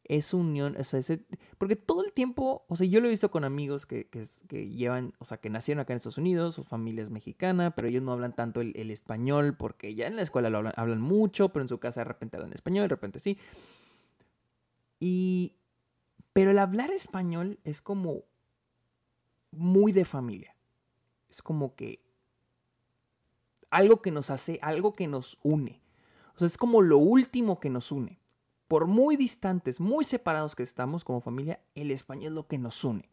es 0.09 0.33
unión, 0.33 0.75
o 0.79 0.85
sea, 0.85 1.01
ese, 1.01 1.23
porque 1.59 1.77
todo 1.77 2.03
el 2.03 2.13
tiempo, 2.13 2.65
o 2.67 2.77
sea, 2.77 2.87
yo 2.87 3.01
lo 3.01 3.09
he 3.09 3.11
visto 3.11 3.31
con 3.31 3.45
amigos 3.45 3.85
que, 3.85 4.09
que, 4.09 4.69
llevan, 4.71 5.13
o 5.19 5.27
sea, 5.27 5.37
que 5.37 5.51
nacieron 5.51 5.83
acá 5.83 5.93
en 5.93 5.99
Estados 5.99 6.17
Unidos, 6.17 6.55
su 6.55 6.65
familia 6.65 7.03
es 7.03 7.11
mexicana, 7.11 7.75
pero 7.75 7.89
ellos 7.89 8.03
no 8.03 8.13
hablan 8.13 8.35
tanto 8.35 8.63
el, 8.63 8.91
español 8.91 9.55
porque 9.55 9.95
ya 9.95 10.07
en 10.07 10.17
la 10.17 10.23
escuela 10.23 10.49
lo 10.49 10.59
hablan, 10.59 10.73
hablan, 10.77 11.03
mucho, 11.03 11.51
pero 11.51 11.63
en 11.63 11.69
su 11.69 11.79
casa 11.79 12.01
de 12.01 12.05
repente 12.05 12.39
hablan 12.39 12.55
español, 12.55 12.85
de 12.85 12.89
repente 12.89 13.21
sí. 13.21 13.39
Y, 14.99 15.57
pero 16.33 16.53
el 16.53 16.59
hablar 16.59 16.91
español 16.91 17.59
es 17.65 17.83
como 17.83 18.25
muy 19.51 19.93
de 19.93 20.07
familia. 20.07 20.57
Es 21.29 21.43
como 21.43 21.75
que 21.75 22.03
algo 23.69 24.01
que 24.01 24.11
nos 24.11 24.31
hace, 24.31 24.59
algo 24.63 24.95
que 24.95 25.07
nos 25.07 25.39
une. 25.43 25.83
O 26.35 26.39
sea, 26.39 26.47
es 26.47 26.57
como 26.57 26.81
lo 26.81 26.97
último 26.97 27.61
que 27.61 27.69
nos 27.69 27.93
une 27.93 28.19
por 28.69 28.87
muy 28.87 29.17
distantes, 29.17 29.81
muy 29.81 30.05
separados 30.05 30.55
que 30.55 30.63
estamos 30.63 31.03
como 31.03 31.23
familia, 31.23 31.61
el 31.75 31.91
español 31.91 32.27
es 32.27 32.33
lo 32.33 32.47
que 32.47 32.59
nos 32.59 32.85
une. 32.85 33.09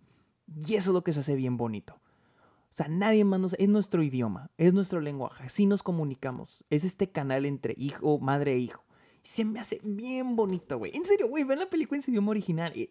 Y 0.53 0.75
eso 0.75 0.91
es 0.91 0.93
lo 0.93 1.03
que 1.03 1.13
se 1.13 1.21
hace 1.21 1.35
bien 1.35 1.55
bonito. 1.55 1.95
O 1.95 2.73
sea, 2.75 2.89
nadie 2.89 3.23
más 3.23 3.39
nos... 3.39 3.53
Es 3.53 3.69
nuestro 3.69 4.03
idioma, 4.03 4.51
es 4.57 4.73
nuestro 4.73 4.99
lenguaje, 4.99 5.45
así 5.45 5.65
nos 5.65 5.81
comunicamos. 5.81 6.65
Es 6.69 6.83
este 6.83 7.09
canal 7.09 7.45
entre 7.45 7.73
hijo, 7.77 8.19
madre 8.19 8.53
e 8.53 8.59
hijo. 8.59 8.83
se 9.23 9.45
me 9.45 9.61
hace 9.61 9.79
bien 9.81 10.35
bonito, 10.35 10.77
güey. 10.77 10.91
En 10.93 11.05
serio, 11.05 11.29
güey, 11.29 11.45
ven 11.45 11.59
la 11.59 11.69
película 11.69 11.97
en 11.97 12.01
su 12.01 12.11
idioma 12.11 12.31
original. 12.31 12.73
E, 12.75 12.89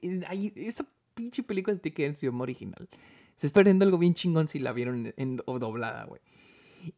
esa 0.57 0.87
pinche 1.13 1.43
película 1.43 1.77
se 1.77 1.83
te 1.83 1.93
queda 1.93 2.09
en 2.09 2.15
su 2.15 2.25
idioma 2.25 2.45
original. 2.45 2.89
Se 3.37 3.47
está 3.47 3.63
viendo 3.63 3.85
algo 3.85 3.99
bien 3.99 4.15
chingón 4.15 4.49
si 4.49 4.59
la 4.59 4.73
vieron 4.73 5.13
en, 5.17 5.37
doblada, 5.37 6.05
güey. 6.07 6.23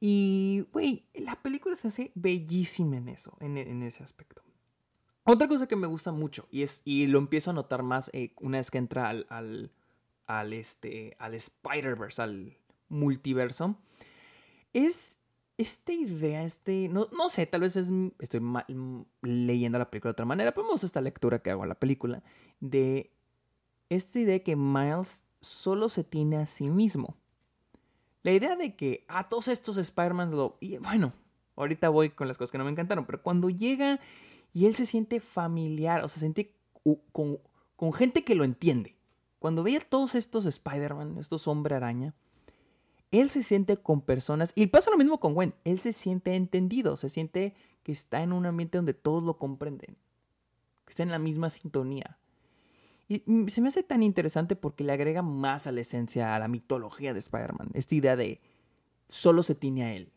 Y, 0.00 0.64
güey, 0.73 1.06
la 1.14 1.42
película 1.42 1.75
se 1.75 1.88
hace 1.88 2.12
bellísima 2.14 2.96
en 2.99 3.08
eso, 3.08 3.37
en 3.40 3.82
ese 3.82 4.04
aspecto. 4.04 4.45
Otra 5.28 5.49
cosa 5.49 5.66
que 5.66 5.75
me 5.75 5.88
gusta 5.88 6.12
mucho, 6.12 6.47
y, 6.52 6.62
es, 6.62 6.83
y 6.85 7.09
lo 7.09 7.18
empiezo 7.18 7.50
a 7.50 7.52
notar 7.52 7.83
más 7.83 8.11
eh, 8.12 8.33
una 8.40 8.59
vez 8.59 8.71
que 8.71 8.78
entra 8.78 9.09
al, 9.09 9.26
al, 10.26 10.52
este, 10.52 11.16
al 11.18 11.35
Spider-Verse, 11.35 12.23
al 12.23 12.56
multiverso, 12.88 13.76
es 14.73 15.18
esta 15.59 15.92
idea, 15.92 16.45
este, 16.45 16.88
no, 16.88 17.09
no 17.11 17.28
sé, 17.28 17.45
tal 17.47 17.62
vez 17.62 17.75
es, 17.75 17.90
estoy 18.21 18.40
leyendo 19.23 19.78
la 19.78 19.90
película 19.90 20.11
de 20.11 20.12
otra 20.12 20.26
manera, 20.26 20.52
pero 20.52 20.64
me 20.64 20.73
gusta 20.73 20.87
esta 20.87 21.00
lectura 21.00 21.40
que 21.40 21.50
hago 21.50 21.64
a 21.64 21.66
la 21.66 21.75
película, 21.75 22.23
de 22.61 23.11
esta 23.88 24.21
idea 24.21 24.45
que 24.45 24.54
Miles 24.54 25.25
solo 25.40 25.88
se 25.88 26.04
tiene 26.04 26.37
a 26.37 26.47
sí 26.47 26.71
mismo. 26.71 27.16
La 28.23 28.33
idea 28.33 28.54
de 28.54 28.76
que 28.76 29.04
a 29.09 29.28
todos 29.28 29.49
estos 29.49 29.76
Spider-Man 29.76 30.30
lo... 30.33 30.56
Y 30.61 30.78
bueno, 30.78 31.12
ahorita 31.56 31.88
voy 31.88 32.11
con 32.11 32.28
las 32.28 32.38
cosas 32.38 32.52
que 32.52 32.59
no 32.59 32.64
me 32.64 32.71
encantaron, 32.71 33.06
pero 33.06 33.23
cuando 33.23 33.50
llega 33.50 34.00
y 34.56 34.64
él 34.64 34.75
se 34.75 34.86
siente 34.86 35.20
familiar, 35.20 36.02
o 36.02 36.08
sea, 36.08 36.14
se 36.14 36.20
siente 36.20 36.54
con, 37.12 37.38
con 37.76 37.92
gente 37.92 38.25
que 38.25 38.34
lo 38.34 38.42
entiende. 38.42 38.96
Cuando 39.38 39.62
ve 39.62 39.76
a 39.76 39.80
todos 39.80 40.14
estos 40.14 40.46
Spider-Man, 40.46 41.18
estos 41.18 41.46
hombre 41.46 41.75
araña, 41.75 42.14
él 43.10 43.28
se 43.28 43.42
siente 43.42 43.76
con 43.76 44.00
personas, 44.00 44.52
y 44.54 44.68
pasa 44.68 44.90
lo 44.90 44.96
mismo 44.96 45.20
con 45.20 45.34
Gwen, 45.34 45.52
él 45.64 45.78
se 45.78 45.92
siente 45.92 46.34
entendido, 46.34 46.96
se 46.96 47.10
siente 47.10 47.54
que 47.82 47.92
está 47.92 48.22
en 48.22 48.32
un 48.32 48.46
ambiente 48.46 48.78
donde 48.78 48.94
todos 48.94 49.22
lo 49.22 49.36
comprenden, 49.36 49.94
que 50.86 50.90
está 50.90 51.02
en 51.02 51.10
la 51.10 51.18
misma 51.18 51.50
sintonía. 51.50 52.16
Y 53.08 53.25
se 53.50 53.60
me 53.60 53.68
hace 53.68 53.82
tan 53.82 54.02
interesante 54.02 54.56
porque 54.56 54.84
le 54.84 54.92
agrega 54.92 55.20
más 55.20 55.66
a 55.66 55.72
la 55.72 55.82
esencia, 55.82 56.34
a 56.34 56.38
la 56.38 56.48
mitología 56.48 57.12
de 57.12 57.18
Spider-Man, 57.18 57.72
esta 57.75 57.94
idea 57.94 58.16
de 58.16 58.40
solo 59.10 59.42
se 59.42 59.54
tiene 59.54 59.84
a 59.84 59.92
él 59.92 60.10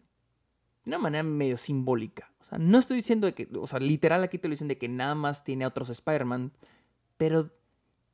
de 0.89 0.96
una 0.96 1.03
manera 1.03 1.24
medio 1.24 1.58
simbólica. 1.58 2.31
O 2.41 2.43
sea, 2.43 2.58
no 2.58 2.77
estoy 2.77 2.98
diciendo 2.98 3.34
que, 3.34 3.48
o 3.55 3.67
sea, 3.67 3.79
literal 3.79 4.24
aquí 4.24 4.38
te 4.38 4.48
lo 4.48 4.53
dicen 4.53 4.67
de 4.67 4.77
que 4.77 4.89
nada 4.89 5.15
más 5.15 5.43
tiene 5.43 5.65
a 5.65 5.67
otros 5.67 5.89
Spider-Man, 5.89 6.51
pero 7.17 7.51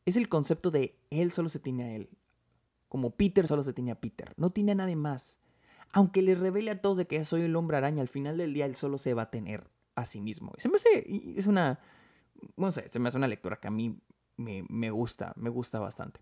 es 0.05 0.17
el 0.17 0.29
concepto 0.29 0.71
de 0.71 0.97
él 1.09 1.31
solo 1.31 1.49
se 1.49 1.59
tiene 1.59 1.83
a 1.83 1.95
él. 1.95 2.09
Como 2.89 3.11
Peter 3.11 3.47
solo 3.47 3.63
se 3.63 3.73
tiene 3.73 3.91
a 3.91 3.99
Peter. 3.99 4.33
No 4.37 4.49
tiene 4.49 4.73
a 4.73 4.75
nadie 4.75 4.95
más. 4.95 5.39
Aunque 5.91 6.21
le 6.21 6.35
revele 6.35 6.71
a 6.71 6.81
todos 6.81 6.97
de 6.97 7.07
que 7.07 7.23
soy 7.25 7.41
el 7.41 7.55
hombre 7.55 7.77
araña, 7.77 8.01
al 8.01 8.07
final 8.07 8.37
del 8.37 8.53
día 8.53 8.65
él 8.65 8.75
solo 8.75 8.97
se 8.97 9.13
va 9.13 9.23
a 9.23 9.31
tener 9.31 9.69
a 9.95 10.05
sí 10.05 10.21
mismo. 10.21 10.53
Se 10.57 10.69
me 10.69 10.75
hace, 10.75 11.05
es 11.37 11.47
una, 11.47 11.79
no 12.57 12.71
sé, 12.71 12.89
se 12.91 12.99
me 12.99 13.07
hace 13.07 13.17
una 13.17 13.27
lectura 13.27 13.57
que 13.57 13.67
a 13.67 13.71
mí 13.71 13.97
me, 14.37 14.65
me 14.69 14.91
gusta, 14.91 15.33
me 15.37 15.49
gusta 15.49 15.79
bastante. 15.79 16.19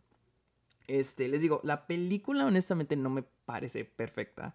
Este, 0.88 1.28
les 1.28 1.42
digo, 1.42 1.62
la 1.64 1.88
película 1.88 2.46
honestamente 2.46 2.96
no 2.96 3.10
me 3.10 3.24
parece 3.24 3.86
perfecta. 3.86 4.54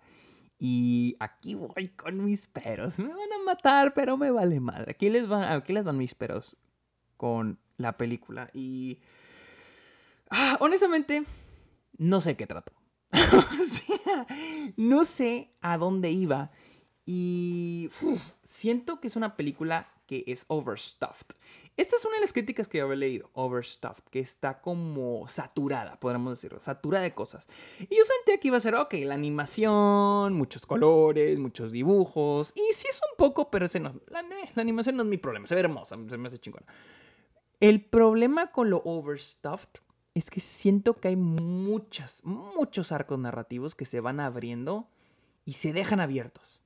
Y 0.59 1.17
aquí 1.21 1.55
voy 1.55 1.89
con 1.91 2.25
mis 2.25 2.47
peros. 2.47 2.99
Me 2.99 3.09
van 3.09 3.33
a 3.33 3.45
matar, 3.45 3.95
pero 3.95 4.17
me 4.17 4.31
vale 4.31 4.59
madre. 4.59 4.91
Aquí 4.91 5.09
les 5.09 5.29
van, 5.29 5.45
aquí 5.45 5.73
les 5.73 5.85
van 5.85 5.97
mis 5.97 6.15
peros 6.15 6.57
con 7.17 7.59
la 7.77 7.97
película. 7.97 8.51
Y. 8.53 8.99
Ah, 10.31 10.57
honestamente, 10.61 11.25
no 11.97 12.21
sé 12.21 12.37
qué 12.37 12.47
trato. 12.47 12.73
o 13.13 13.65
sea, 13.65 14.27
no 14.77 15.05
sé 15.05 15.55
a 15.61 15.79
dónde 15.79 16.11
iba. 16.11 16.51
Y 17.07 17.91
siento 18.45 19.01
que 19.01 19.07
es 19.07 19.17
una 19.17 19.37
película 19.37 19.89
que 20.07 20.25
es 20.27 20.45
overstuffed. 20.49 21.37
Esta 21.79 21.95
es 21.95 22.05
una 22.05 22.17
de 22.17 22.23
las 22.23 22.33
críticas 22.33 22.67
que 22.67 22.79
yo 22.79 22.87
había 22.87 22.97
leído, 22.97 23.31
overstuffed, 23.35 24.03
que 24.11 24.19
está 24.19 24.61
como 24.61 25.29
saturada, 25.29 25.99
podríamos 26.01 26.33
decirlo, 26.33 26.61
saturada 26.61 27.05
de 27.05 27.15
cosas. 27.15 27.47
Y 27.79 27.97
yo 27.97 28.03
sentía 28.03 28.41
que 28.41 28.49
iba 28.49 28.57
a 28.57 28.61
ser, 28.61 28.75
ok, 28.75 28.95
la 29.05 29.15
animación, 29.15 30.35
muchos 30.35 30.67
colores, 30.67 31.39
muchos 31.39 31.71
dibujos, 31.71 32.53
y 32.57 32.75
sí 32.75 32.89
es 32.91 33.01
un 33.09 33.17
poco, 33.17 33.49
pero 33.49 33.67
ese 33.67 33.79
no, 33.79 33.95
la, 34.09 34.23
la 34.23 34.61
animación 34.61 34.97
no 34.97 35.05
es 35.05 35.09
mi 35.09 35.19
problema, 35.19 35.47
se 35.47 35.55
ve 35.55 35.61
hermosa, 35.61 35.97
se 36.09 36.19
me 36.19 36.27
hace 36.27 36.41
chingona. 36.41 36.67
El 37.61 37.85
problema 37.85 38.51
con 38.51 38.71
lo 38.71 38.83
overstuffed 38.85 39.81
es 40.15 40.31
que 40.31 40.41
siento 40.41 40.95
que 40.95 41.07
hay 41.07 41.17
muchas, 41.17 42.25
muchos 42.25 42.91
arcos 42.91 43.21
narrativos 43.21 43.77
que 43.77 43.85
se 43.85 44.01
van 44.01 44.19
abriendo 44.19 44.89
y 45.45 45.53
se 45.53 45.73
dejan 45.73 46.01
abiertos. 46.01 46.61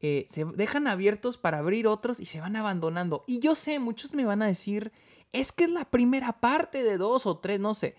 Eh, 0.00 0.26
se 0.28 0.44
dejan 0.44 0.86
abiertos 0.86 1.38
para 1.38 1.58
abrir 1.58 1.86
otros 1.86 2.20
y 2.20 2.26
se 2.26 2.40
van 2.40 2.56
abandonando. 2.56 3.24
Y 3.26 3.40
yo 3.40 3.54
sé, 3.54 3.78
muchos 3.78 4.14
me 4.14 4.24
van 4.24 4.42
a 4.42 4.46
decir, 4.46 4.92
es 5.32 5.52
que 5.52 5.64
es 5.64 5.70
la 5.70 5.84
primera 5.84 6.40
parte 6.40 6.82
de 6.82 6.98
dos 6.98 7.26
o 7.26 7.38
tres, 7.38 7.58
no 7.58 7.74
sé. 7.74 7.96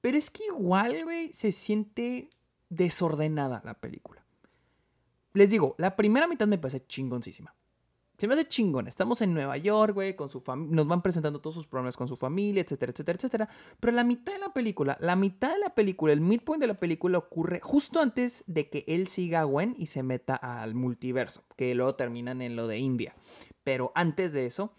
Pero 0.00 0.18
es 0.18 0.30
que 0.30 0.44
igual, 0.44 1.04
güey, 1.04 1.32
se 1.32 1.52
siente 1.52 2.28
desordenada 2.68 3.62
la 3.64 3.74
película. 3.74 4.24
Les 5.32 5.50
digo, 5.50 5.74
la 5.78 5.96
primera 5.96 6.26
mitad 6.26 6.46
me 6.46 6.58
parece 6.58 6.86
chingoncísima. 6.86 7.54
Se 8.18 8.26
me 8.26 8.34
hace 8.34 8.48
chingón. 8.48 8.88
Estamos 8.88 9.20
en 9.20 9.34
Nueva 9.34 9.58
York, 9.58 9.94
güey, 9.94 10.16
con 10.16 10.30
su. 10.30 10.42
Nos 10.56 10.88
van 10.88 11.02
presentando 11.02 11.40
todos 11.40 11.54
sus 11.54 11.66
problemas 11.66 11.96
con 11.96 12.08
su 12.08 12.16
familia, 12.16 12.62
etcétera, 12.62 12.92
etcétera, 12.92 13.16
etcétera. 13.16 13.48
Pero 13.78 13.92
la 13.92 14.04
mitad 14.04 14.32
de 14.32 14.38
la 14.38 14.52
película, 14.54 14.96
la 15.00 15.16
mitad 15.16 15.52
de 15.52 15.58
la 15.58 15.74
película, 15.74 16.12
el 16.12 16.22
midpoint 16.22 16.60
de 16.60 16.66
la 16.66 16.80
película 16.80 17.18
ocurre 17.18 17.60
justo 17.60 18.00
antes 18.00 18.42
de 18.46 18.70
que 18.70 18.84
él 18.86 19.08
siga 19.08 19.40
a 19.40 19.44
Gwen 19.44 19.74
y 19.78 19.86
se 19.86 20.02
meta 20.02 20.34
al 20.34 20.74
multiverso, 20.74 21.44
que 21.56 21.74
luego 21.74 21.94
terminan 21.94 22.40
en 22.40 22.56
lo 22.56 22.66
de 22.66 22.78
India. 22.78 23.14
Pero 23.62 23.92
antes 23.94 24.32
de 24.32 24.46
eso, 24.46 24.72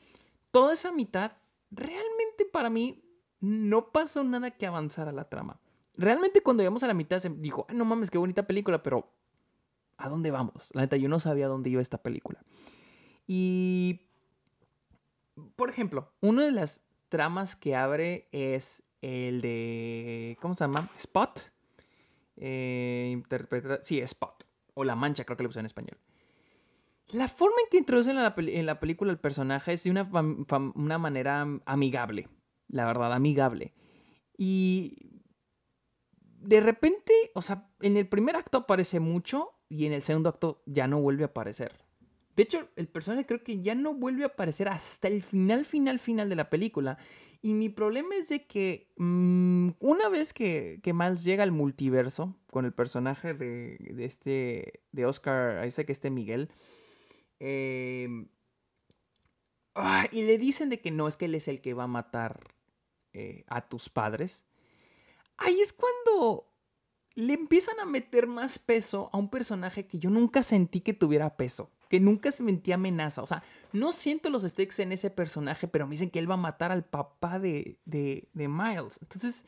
toda 0.49 0.73
esa 0.73 0.91
mitad, 0.91 1.33
realmente 1.69 2.45
para 2.51 2.71
mí, 2.71 3.03
no 3.39 3.91
pasó 3.91 4.23
nada 4.23 4.49
que 4.51 4.65
avanzar 4.65 5.07
a 5.07 5.11
la 5.11 5.29
trama. 5.29 5.59
Realmente 5.93 6.41
cuando 6.41 6.61
llegamos 6.63 6.81
a 6.81 6.87
la 6.87 6.93
mitad 6.95 7.19
se 7.19 7.29
dijo, 7.29 7.67
no 7.71 7.85
mames, 7.85 8.09
qué 8.09 8.17
bonita 8.17 8.47
película, 8.47 8.81
pero 8.81 9.11
¿a 9.97 10.09
dónde 10.09 10.31
vamos? 10.31 10.69
La 10.73 10.81
neta, 10.81 10.97
yo 10.97 11.07
no 11.07 11.19
sabía 11.19 11.47
dónde 11.47 11.69
iba 11.69 11.81
esta 11.81 12.01
película. 12.01 12.43
Y, 13.27 14.07
por 15.55 15.69
ejemplo, 15.69 16.13
una 16.21 16.45
de 16.45 16.51
las 16.51 16.81
tramas 17.09 17.55
que 17.55 17.75
abre 17.75 18.29
es 18.31 18.83
el 19.01 19.41
de, 19.41 20.37
¿cómo 20.41 20.55
se 20.55 20.63
llama? 20.63 20.89
Spot. 20.95 21.51
Eh, 22.37 23.21
sí, 23.83 23.99
Spot. 23.99 24.45
O 24.73 24.83
La 24.83 24.95
Mancha, 24.95 25.25
creo 25.25 25.37
que 25.37 25.43
le 25.43 25.49
puse 25.49 25.59
en 25.59 25.65
español. 25.65 25.97
La 27.09 27.27
forma 27.27 27.55
en 27.63 27.69
que 27.69 27.77
introducen 27.77 28.17
en 28.17 28.65
la, 28.65 28.79
película 28.79 29.11
el 29.11 29.19
personaje 29.19 29.73
es 29.73 29.83
de 29.83 29.91
una, 29.91 30.09
una 30.75 30.97
manera 30.97 31.47
amigable. 31.65 32.29
La 32.67 32.85
verdad, 32.85 33.13
amigable. 33.13 33.73
Y 34.37 35.21
de 36.39 36.59
repente, 36.59 37.13
o 37.33 37.41
sea, 37.41 37.69
en 37.81 37.97
el 37.97 38.07
primer 38.07 38.35
acto 38.35 38.59
aparece 38.59 38.99
mucho 38.99 39.53
y 39.69 39.85
en 39.85 39.93
el 39.93 40.01
segundo 40.01 40.29
acto 40.29 40.61
ya 40.65 40.87
no 40.87 40.99
vuelve 40.99 41.23
a 41.23 41.27
aparecer. 41.27 41.86
De 42.37 42.43
hecho, 42.43 42.69
el 42.75 42.87
personaje 42.87 43.25
creo 43.25 43.43
que 43.43 43.61
ya 43.61 43.73
no 43.73 43.95
vuelve 43.95 44.23
a 44.23 44.27
aparecer 44.27 44.69
hasta 44.69 45.07
el 45.07 45.23
final, 45.23 45.65
final, 45.65 45.97
final 45.97 46.29
de 46.29 46.35
la 46.35 46.51
película. 46.51 46.99
Y 47.41 47.55
mi 47.55 47.69
problema 47.69 48.15
es 48.15 48.29
de 48.29 48.45
que 48.45 48.93
mm, 48.97 49.69
una 49.79 50.07
vez 50.07 50.33
que, 50.33 50.79
que, 50.83 50.93
Miles 50.93 51.23
llega 51.23 51.41
al 51.41 51.51
multiverso 51.51 52.37
con 52.51 52.65
el 52.65 52.73
personaje 52.73 53.33
de, 53.33 53.77
de 53.79 54.05
este, 54.05 54.83
de 54.91 55.05
Oscar 55.07 55.67
que 55.67 55.91
este 55.91 56.11
Miguel, 56.11 56.51
em, 57.39 58.29
ah, 59.73 60.07
y 60.11 60.21
le 60.21 60.37
dicen 60.37 60.69
de 60.69 60.79
que 60.79 60.91
no, 60.91 61.07
es 61.07 61.17
que 61.17 61.25
él 61.25 61.33
es 61.33 61.47
el 61.47 61.59
que 61.59 61.73
va 61.73 61.85
a 61.85 61.87
matar 61.87 62.53
eh, 63.13 63.45
a 63.47 63.67
tus 63.67 63.89
padres. 63.89 64.45
Ahí 65.37 65.59
es 65.59 65.73
cuando 65.73 66.53
le 67.15 67.33
empiezan 67.33 67.79
a 67.79 67.85
meter 67.85 68.27
más 68.27 68.59
peso 68.59 69.09
a 69.11 69.17
un 69.17 69.31
personaje 69.31 69.87
que 69.87 69.97
yo 69.97 70.11
nunca 70.11 70.43
sentí 70.43 70.81
que 70.81 70.93
tuviera 70.93 71.35
peso, 71.35 71.71
que 71.89 71.99
nunca 71.99 72.31
se 72.31 72.43
sentía 72.43 72.75
amenaza. 72.75 73.21
O 73.21 73.25
sea, 73.25 73.43
no 73.73 73.91
siento 73.91 74.29
los 74.29 74.43
stakes 74.43 74.81
en 74.81 74.91
ese 74.91 75.09
personaje, 75.09 75.67
pero 75.67 75.85
me 75.85 75.91
dicen 75.91 76.09
que 76.09 76.19
él 76.19 76.29
va 76.29 76.35
a 76.35 76.37
matar 76.37 76.71
al 76.71 76.83
papá 76.83 77.39
de, 77.39 77.79
de, 77.85 78.27
Miles. 78.33 78.99
Entonces, 79.01 79.45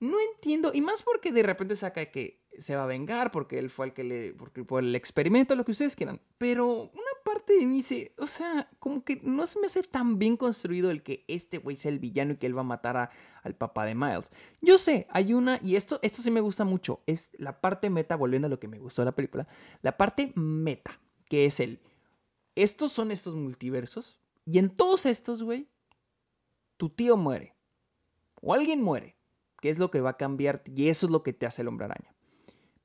no 0.00 0.16
entiendo, 0.34 0.72
y 0.74 0.80
más 0.80 1.02
porque 1.02 1.32
de 1.32 1.42
repente 1.42 1.76
saca 1.76 2.06
que 2.06 2.42
se 2.58 2.76
va 2.76 2.84
a 2.84 2.86
vengar 2.86 3.30
porque 3.32 3.58
él 3.58 3.70
fue 3.70 3.86
el 3.86 3.92
que 3.92 4.04
le, 4.04 4.34
porque 4.34 4.64
por 4.64 4.82
el 4.82 4.94
experimento, 4.94 5.54
lo 5.54 5.64
que 5.64 5.72
ustedes 5.72 5.96
quieran. 5.96 6.20
Pero 6.38 6.66
una 6.66 7.14
parte 7.24 7.54
de 7.54 7.66
mí 7.66 7.78
dice, 7.78 8.14
o 8.18 8.26
sea, 8.26 8.68
como 8.78 9.04
que 9.04 9.20
no 9.22 9.46
se 9.46 9.58
me 9.60 9.66
hace 9.66 9.82
tan 9.82 10.18
bien 10.18 10.36
construido 10.36 10.90
el 10.90 11.02
que 11.02 11.24
este 11.26 11.58
güey 11.58 11.76
sea 11.76 11.90
el 11.90 11.98
villano 11.98 12.34
y 12.34 12.36
que 12.36 12.46
él 12.46 12.56
va 12.56 12.60
a 12.60 12.64
matar 12.64 13.10
al 13.42 13.54
papá 13.54 13.84
de 13.86 13.94
Miles. 13.94 14.30
Yo 14.60 14.78
sé, 14.78 15.06
hay 15.10 15.32
una, 15.32 15.58
y 15.62 15.76
esto, 15.76 15.98
esto 16.02 16.22
sí 16.22 16.30
me 16.30 16.40
gusta 16.40 16.64
mucho, 16.64 17.00
es 17.06 17.30
la 17.38 17.60
parte 17.60 17.90
meta, 17.90 18.16
volviendo 18.16 18.46
a 18.46 18.50
lo 18.50 18.60
que 18.60 18.68
me 18.68 18.78
gustó 18.78 19.02
de 19.02 19.06
la 19.06 19.16
película, 19.16 19.48
la 19.82 19.96
parte 19.96 20.32
meta, 20.36 21.00
que 21.34 21.46
es 21.46 21.58
el, 21.58 21.80
estos 22.54 22.92
son 22.92 23.10
estos 23.10 23.34
multiversos, 23.34 24.20
y 24.46 24.58
en 24.58 24.70
todos 24.70 25.04
estos, 25.04 25.42
güey, 25.42 25.66
tu 26.76 26.90
tío 26.90 27.16
muere, 27.16 27.56
o 28.40 28.54
alguien 28.54 28.82
muere, 28.82 29.16
que 29.60 29.68
es 29.68 29.80
lo 29.80 29.90
que 29.90 30.00
va 30.00 30.10
a 30.10 30.16
cambiar, 30.16 30.62
y 30.72 30.88
eso 30.90 31.06
es 31.06 31.12
lo 31.12 31.24
que 31.24 31.32
te 31.32 31.44
hace 31.44 31.62
el 31.62 31.68
hombre 31.68 31.86
araña. 31.86 32.14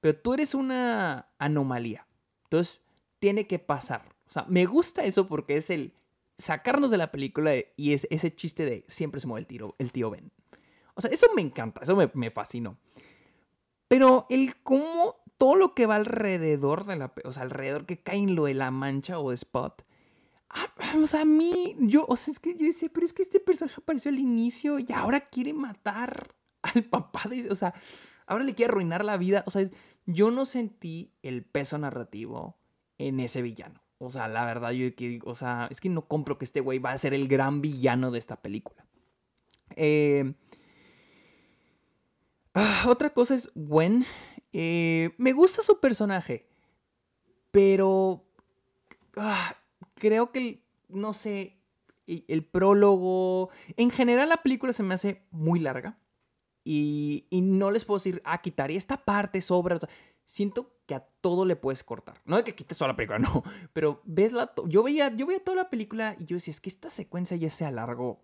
Pero 0.02 0.18
tú 0.18 0.34
eres 0.34 0.56
una 0.56 1.30
anomalía. 1.38 2.08
Entonces, 2.46 2.82
tiene 3.20 3.46
que 3.46 3.60
pasar. 3.60 4.16
O 4.28 4.32
sea, 4.32 4.46
me 4.50 4.66
gusta 4.66 5.04
eso 5.04 5.28
porque 5.28 5.58
es 5.58 5.70
el 5.70 5.94
sacarnos 6.40 6.90
de 6.90 6.98
la 6.98 7.12
película 7.12 7.54
y 7.76 7.94
es 7.94 8.08
ese 8.10 8.34
chiste 8.34 8.66
de 8.66 8.84
siempre 8.88 9.22
se 9.22 9.28
mueve 9.28 9.42
el, 9.42 9.48
tiro, 9.48 9.76
el 9.78 9.92
tío 9.92 10.10
Ben. 10.10 10.32
O 10.96 11.02
sea, 11.02 11.12
eso 11.12 11.28
me 11.36 11.44
encanta, 11.44 11.82
eso 11.84 11.96
me, 11.96 12.32
fascinó. 12.32 12.80
Pero 13.88 14.26
el 14.32 14.56
cómo 14.64 15.18
todo 15.40 15.56
lo 15.56 15.74
que 15.74 15.88
va 15.88 15.96
alrededor 15.96 16.86
de 16.86 16.98
la... 16.98 17.14
O 17.24 17.34
sea, 17.34 17.44
alrededor 17.44 17.86
que 17.86 17.98
cae 17.98 18.18
en 18.18 18.36
lo 18.36 18.46
de 18.46 18.54
la 18.54 18.70
mancha 18.70 19.18
o 19.20 19.32
spot. 19.32 19.84
Ah, 20.50 20.68
o 21.02 21.08
sea, 21.08 21.22
a 21.22 21.26
mí, 21.26 21.76
yo, 21.80 22.06
o 22.08 22.16
sea, 22.16 22.34
es 22.34 22.40
que 22.40 22.56
yo 22.56 22.66
decía, 22.66 22.90
pero 22.94 23.06
es 23.06 23.14
que 23.14 23.24
este 23.24 23.40
personaje 23.40 23.80
apareció 23.82 24.10
al 24.10 24.20
inicio 24.20 24.80
y 24.80 24.86
ahora 24.94 25.22
quiere 25.30 25.54
matar 25.54 26.36
al 26.62 26.84
papá 26.84 27.30
de... 27.30 27.50
O 27.50 27.56
sea, 27.56 27.74
ahora 28.28 28.44
le 28.44 28.54
quiere 28.54 28.72
arruinar 28.72 29.06
la 29.06 29.18
vida. 29.18 29.44
O 29.48 29.50
sea, 29.50 29.68
yo 30.06 30.30
no 30.30 30.46
sentí 30.46 31.14
el 31.24 31.44
peso 31.44 31.78
narrativo 31.78 32.60
en 32.98 33.22
ese 33.22 33.42
villano. 33.42 33.82
O 33.98 34.12
sea, 34.12 34.28
la 34.28 34.44
verdad, 34.46 34.72
yo 34.72 34.88
o 35.24 35.36
sea, 35.36 35.68
es 35.72 35.80
que 35.80 35.88
no 35.88 36.08
compro 36.08 36.38
que 36.38 36.46
este 36.46 36.60
güey 36.60 36.80
va 36.80 36.92
a 36.92 36.98
ser 36.98 37.14
el 37.14 37.28
gran 37.28 37.62
villano 37.62 38.12
de 38.12 38.20
esta 38.20 38.42
película. 38.42 38.86
Eh, 39.78 40.34
ah, 42.56 42.86
otra 42.90 43.12
cosa 43.12 43.36
es 43.36 43.52
Gwen. 43.56 44.06
Eh, 44.54 45.14
me 45.18 45.34
gusta 45.34 45.62
su 45.62 45.80
personaje, 45.80 46.48
pero 47.52 48.26
ah, 49.18 49.56
creo 49.96 50.32
que, 50.32 50.64
no 50.88 51.14
sé, 51.14 51.58
el 52.08 52.44
prólogo, 52.44 53.50
en 53.78 53.92
general 53.92 54.30
la 54.30 54.42
película 54.42 54.74
se 54.74 54.84
me 54.84 54.96
hace 54.96 55.24
muy 55.32 55.60
larga. 55.60 55.98
Y, 56.64 57.28
no 57.32 57.72
les 57.72 57.86
puedo 57.86 58.00
decir, 58.00 58.22
ah, 58.26 58.42
quitaría 58.42 58.78
esta 58.78 58.98
parte, 58.98 59.42
sobra. 59.42 59.80
Siento 60.26 60.72
que 60.86 60.94
a 60.94 61.00
todo 61.22 61.46
le 61.46 61.56
puedes 61.56 61.84
cortar. 61.84 62.22
No 62.26 62.38
de 62.38 62.44
que 62.44 62.54
quites 62.54 62.78
toda 62.78 62.90
la 62.90 62.96
película, 62.96 63.18
no. 63.20 63.44
Pero 63.74 64.02
ves 64.06 64.34
la. 64.34 64.52
Yo 64.68 64.84
veía, 64.84 65.16
yo 65.16 65.26
veía 65.26 65.44
toda 65.44 65.58
la 65.58 65.70
película 65.70 66.16
y 66.20 66.26
yo 66.26 66.36
decía, 66.36 66.52
es 66.52 66.62
que 66.62 66.70
esta 66.70 66.90
secuencia 66.90 67.38
ya 67.38 67.50
se 67.50 67.66
alargó. 67.66 68.22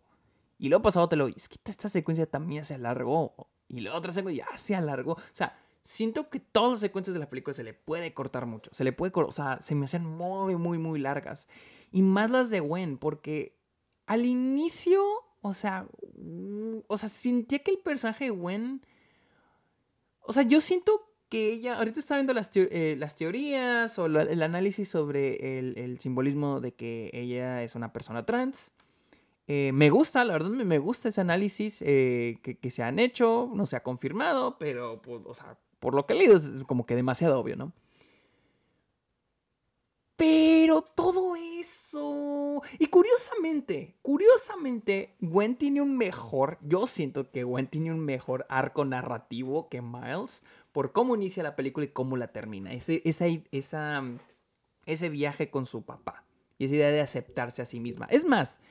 Y 0.58 0.70
luego 0.70 0.84
pasado 0.84 1.10
te 1.10 1.16
lo 1.16 1.28
es 1.28 1.50
que 1.50 1.58
esta 1.66 1.90
secuencia 1.90 2.30
también 2.30 2.64
se 2.66 2.76
alargó. 2.76 3.50
Y 3.68 3.82
la 3.82 3.96
otra 3.96 4.12
secuencia 4.12 4.46
ya 4.52 4.58
se 4.58 4.76
alargó. 4.76 5.14
O 5.14 5.22
sea, 5.32 5.58
siento 5.86 6.30
que 6.30 6.42
todas 6.42 6.72
las 6.72 6.80
secuencias 6.82 7.14
de 7.14 7.22
la 7.22 7.30
película 7.30 7.54
se 7.54 7.64
le 7.64 7.74
puede 7.74 8.14
cortar 8.14 8.46
mucho. 8.46 8.70
Se 8.74 8.84
le 8.84 8.92
puede 8.92 9.14
O 9.16 9.32
sea, 9.32 9.62
se 9.62 9.74
me 9.74 9.86
hacen 9.86 10.06
muy, 10.06 10.58
muy, 10.58 10.78
muy 10.78 11.00
largas. 11.00 11.48
Y 11.94 12.02
más 12.02 12.30
las 12.30 12.50
de 12.50 12.60
Gwen, 12.60 12.98
porque 12.98 13.56
al 14.06 14.26
inicio 14.26 15.02
o 15.48 15.54
sea, 15.54 15.88
o 16.88 16.98
sea, 16.98 17.08
sentía 17.08 17.60
que 17.60 17.70
el 17.70 17.78
personaje 17.78 18.26
de 18.26 18.30
Gwen. 18.32 18.82
O 20.22 20.34
sea, 20.34 20.42
yo 20.42 20.60
siento 20.60 21.08
que 21.30 21.54
ella. 21.54 21.78
Ahorita 21.78 22.00
está 22.00 22.16
viendo 22.16 22.34
las, 22.34 22.50
eh, 22.56 22.96
las 22.98 23.16
teorías 23.16 24.00
o 24.00 24.08
el 24.08 24.42
análisis 24.42 24.90
sobre 24.90 25.60
el, 25.60 26.00
simbolismo 26.00 26.62
de 26.62 26.74
que 26.74 27.12
ella 27.14 27.62
es 27.62 27.76
una 27.76 27.94
persona 27.94 28.26
trans. 28.26 28.72
Eh, 29.48 29.70
me 29.72 29.92
gusta, 29.92 30.26
la 30.26 30.34
verdad 30.34 30.50
me, 30.50 30.80
gusta 30.80 31.10
ese 31.10 31.22
análisis 31.22 31.84
eh, 31.86 32.40
que, 32.42 32.72
se 32.72 32.82
han 32.82 32.98
hecho, 32.98 33.52
no 33.54 33.68
se 33.68 33.76
ha 33.76 33.84
confirmado, 33.84 34.58
pero, 34.58 35.04
pues, 35.04 35.22
o 35.26 35.36
sea, 35.36 35.60
por 35.80 35.94
lo 35.94 36.06
que 36.06 36.14
he 36.14 36.18
leído 36.18 36.36
es 36.36 36.50
como 36.68 36.86
que 36.86 36.96
demasiado 36.96 37.40
obvio, 37.40 37.56
¿no? 37.56 37.74
Pero 40.18 40.82
todo 40.82 41.36
eso. 41.36 42.62
Y 42.80 42.88
curiosamente, 42.88 43.96
curiosamente, 44.02 45.16
Gwen 45.20 45.58
tiene 45.58 45.82
un 45.82 45.98
mejor. 45.98 46.58
Yo 46.62 46.88
siento 46.88 47.32
que 47.32 47.44
Gwen 47.44 47.68
tiene 47.68 47.92
un 47.92 48.00
mejor 48.00 48.46
arco 48.50 48.86
narrativo 48.86 49.68
que 49.68 49.82
Miles 49.82 50.44
por 50.72 50.94
cómo 50.94 51.16
inicia 51.16 51.44
la 51.44 51.56
película 51.56 51.86
y 51.86 51.90
cómo 51.90 52.18
la 52.18 52.32
termina. 52.32 52.74
Ese, 52.74 53.02
ese 54.86 55.10
viaje 55.10 55.50
con 55.50 55.66
su 55.66 55.84
papá. 55.84 56.24
Y 56.58 56.66
esa 56.66 56.76
idea 56.76 56.92
de 56.92 57.02
aceptarse 57.02 57.62
a 57.62 57.66
sí 57.66 57.82
misma. 57.82 58.08
Es 58.10 58.26
más, 58.26 58.62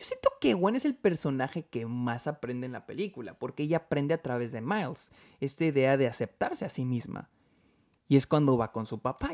yo 0.00 0.06
siento 0.06 0.30
que 0.40 0.54
Gwen 0.54 0.76
es 0.76 0.86
el 0.86 0.94
personaje 0.94 1.66
que 1.66 1.84
más 1.84 2.26
aprende 2.26 2.64
en 2.64 2.72
la 2.72 2.86
película, 2.86 3.38
porque 3.38 3.64
ella 3.64 3.76
aprende 3.76 4.14
a 4.14 4.22
través 4.22 4.50
de 4.50 4.62
Miles. 4.62 5.12
Esta 5.40 5.66
idea 5.66 5.98
de 5.98 6.06
aceptarse 6.06 6.64
a 6.64 6.70
sí 6.70 6.86
misma. 6.86 7.28
Y 8.08 8.16
es 8.16 8.26
cuando 8.26 8.56
va 8.56 8.72
con 8.72 8.86
su 8.86 8.98
papá. 8.98 9.32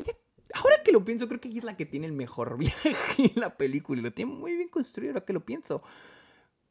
Ahora 0.54 0.82
que 0.84 0.90
lo 0.90 1.04
pienso, 1.04 1.28
creo 1.28 1.40
que 1.40 1.46
ella 1.46 1.58
es 1.58 1.64
la 1.64 1.76
que 1.76 1.86
tiene 1.86 2.08
el 2.08 2.14
mejor 2.14 2.58
viaje 2.58 2.96
en 3.16 3.40
la 3.40 3.56
película. 3.56 4.00
Y 4.00 4.02
lo 4.02 4.12
tiene 4.12 4.32
muy 4.32 4.56
bien 4.56 4.68
construido 4.68 5.12
ahora 5.12 5.24
que 5.24 5.32
lo 5.32 5.44
pienso. 5.44 5.84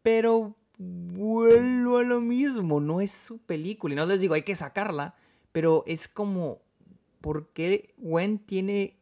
Pero 0.02 0.58
vuelvo 0.78 2.00
a 2.00 2.04
lo 2.04 2.20
mismo. 2.20 2.82
No 2.82 3.00
es 3.00 3.12
su 3.12 3.38
película. 3.38 3.94
Y 3.94 3.96
no 3.96 4.06
les 4.06 4.20
digo, 4.20 4.34
hay 4.34 4.44
que 4.44 4.58
sacarla. 4.58 5.16
Pero 5.54 5.86
es 5.88 6.10
como, 6.10 6.60
¿por 7.22 7.48
qué 7.54 7.94
Gwen 7.96 8.40
tiene 8.40 8.98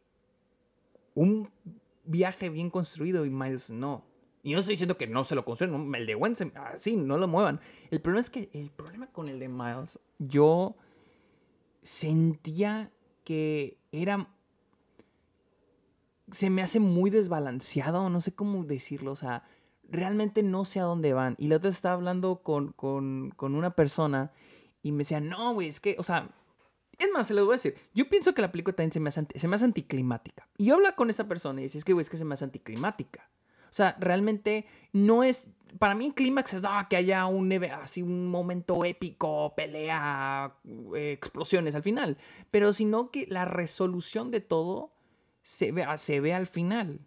un 1.16 1.50
viaje 2.04 2.50
bien 2.50 2.70
construido 2.70 3.26
y 3.26 3.32
Miles 3.32 3.72
no? 3.72 4.13
Y 4.44 4.54
no 4.54 4.60
estoy 4.60 4.76
diciendo 4.76 4.98
que 4.98 5.08
no 5.08 5.24
se 5.24 5.36
lo 5.36 5.46
construyan. 5.46 5.96
El 5.96 6.06
de 6.06 6.16
Gwen, 6.16 6.36
así, 6.56 6.96
no 6.96 7.18
lo 7.18 7.28
muevan. 7.28 7.60
El 7.90 8.02
problema 8.02 8.20
es 8.20 8.30
que 8.30 8.50
el 8.54 8.70
problema 8.70 9.08
con 9.08 9.30
el 9.30 9.40
de 9.40 9.48
Miles, 9.48 10.00
yo 10.20 10.76
sentía 11.82 12.92
que 13.24 13.78
era 13.92 14.28
se 16.32 16.50
me 16.50 16.62
hace 16.62 16.80
muy 16.80 17.10
desbalanceado, 17.10 18.10
no 18.10 18.20
sé 18.20 18.34
cómo 18.34 18.64
decirlo, 18.64 19.12
o 19.12 19.16
sea, 19.16 19.44
realmente 19.88 20.42
no 20.42 20.66
sé 20.66 20.80
a 20.80 20.84
dónde 20.84 21.14
van. 21.14 21.36
Y 21.38 21.48
la 21.48 21.58
otra 21.58 21.70
estaba 21.70 21.96
hablando 21.96 22.42
con, 22.42 22.74
con, 22.74 23.32
con 23.36 23.56
una 23.56 23.76
persona 23.76 24.32
y 24.82 24.92
me 24.92 25.00
decía, 25.00 25.20
no, 25.20 25.54
güey, 25.54 25.68
es 25.68 25.80
que, 25.80 25.96
o 26.00 26.04
sea, 26.04 26.30
es 26.98 27.10
más, 27.14 27.28
se 27.28 27.34
los 27.34 27.46
voy 27.46 27.54
a 27.54 27.58
decir, 27.58 27.76
yo 27.94 28.10
pienso 28.10 28.34
que 28.34 28.42
la 28.42 28.52
película 28.52 28.76
también 28.76 28.92
se 28.92 29.00
me 29.00 29.10
hace, 29.10 29.26
se 29.36 29.48
me 29.48 29.56
hace 29.56 29.66
anticlimática. 29.66 30.48
Y 30.58 30.66
yo 30.66 30.76
hablo 30.76 30.94
con 30.96 31.10
esa 31.10 31.28
persona 31.28 31.62
y 31.62 31.64
dice, 31.64 31.78
es 31.78 31.86
que, 31.86 31.94
güey, 31.94 32.02
es 32.02 32.10
que 32.10 32.18
se 32.18 32.26
me 32.26 32.34
hace 32.34 32.46
anticlimática. 32.46 33.30
O 33.74 33.76
sea, 33.76 33.98
realmente 34.00 34.68
no 34.92 35.24
es, 35.24 35.50
para 35.80 35.96
mí 35.96 36.12
clímax 36.12 36.54
es 36.54 36.62
que 36.92 36.96
haya 36.96 37.26
un, 37.26 37.52
así 37.82 38.04
un 38.04 38.28
momento 38.28 38.86
épico, 38.86 39.56
pelea, 39.56 40.54
eh, 40.96 41.14
explosiones 41.14 41.74
al 41.74 41.82
final, 41.82 42.20
pero 42.52 42.72
sino 42.72 43.10
que 43.10 43.26
la 43.28 43.46
resolución 43.46 44.30
de 44.30 44.42
todo 44.42 44.94
se 45.42 45.72
ve, 45.72 45.88
se 45.98 46.20
ve 46.20 46.36
al 46.36 46.46
final. 46.46 47.00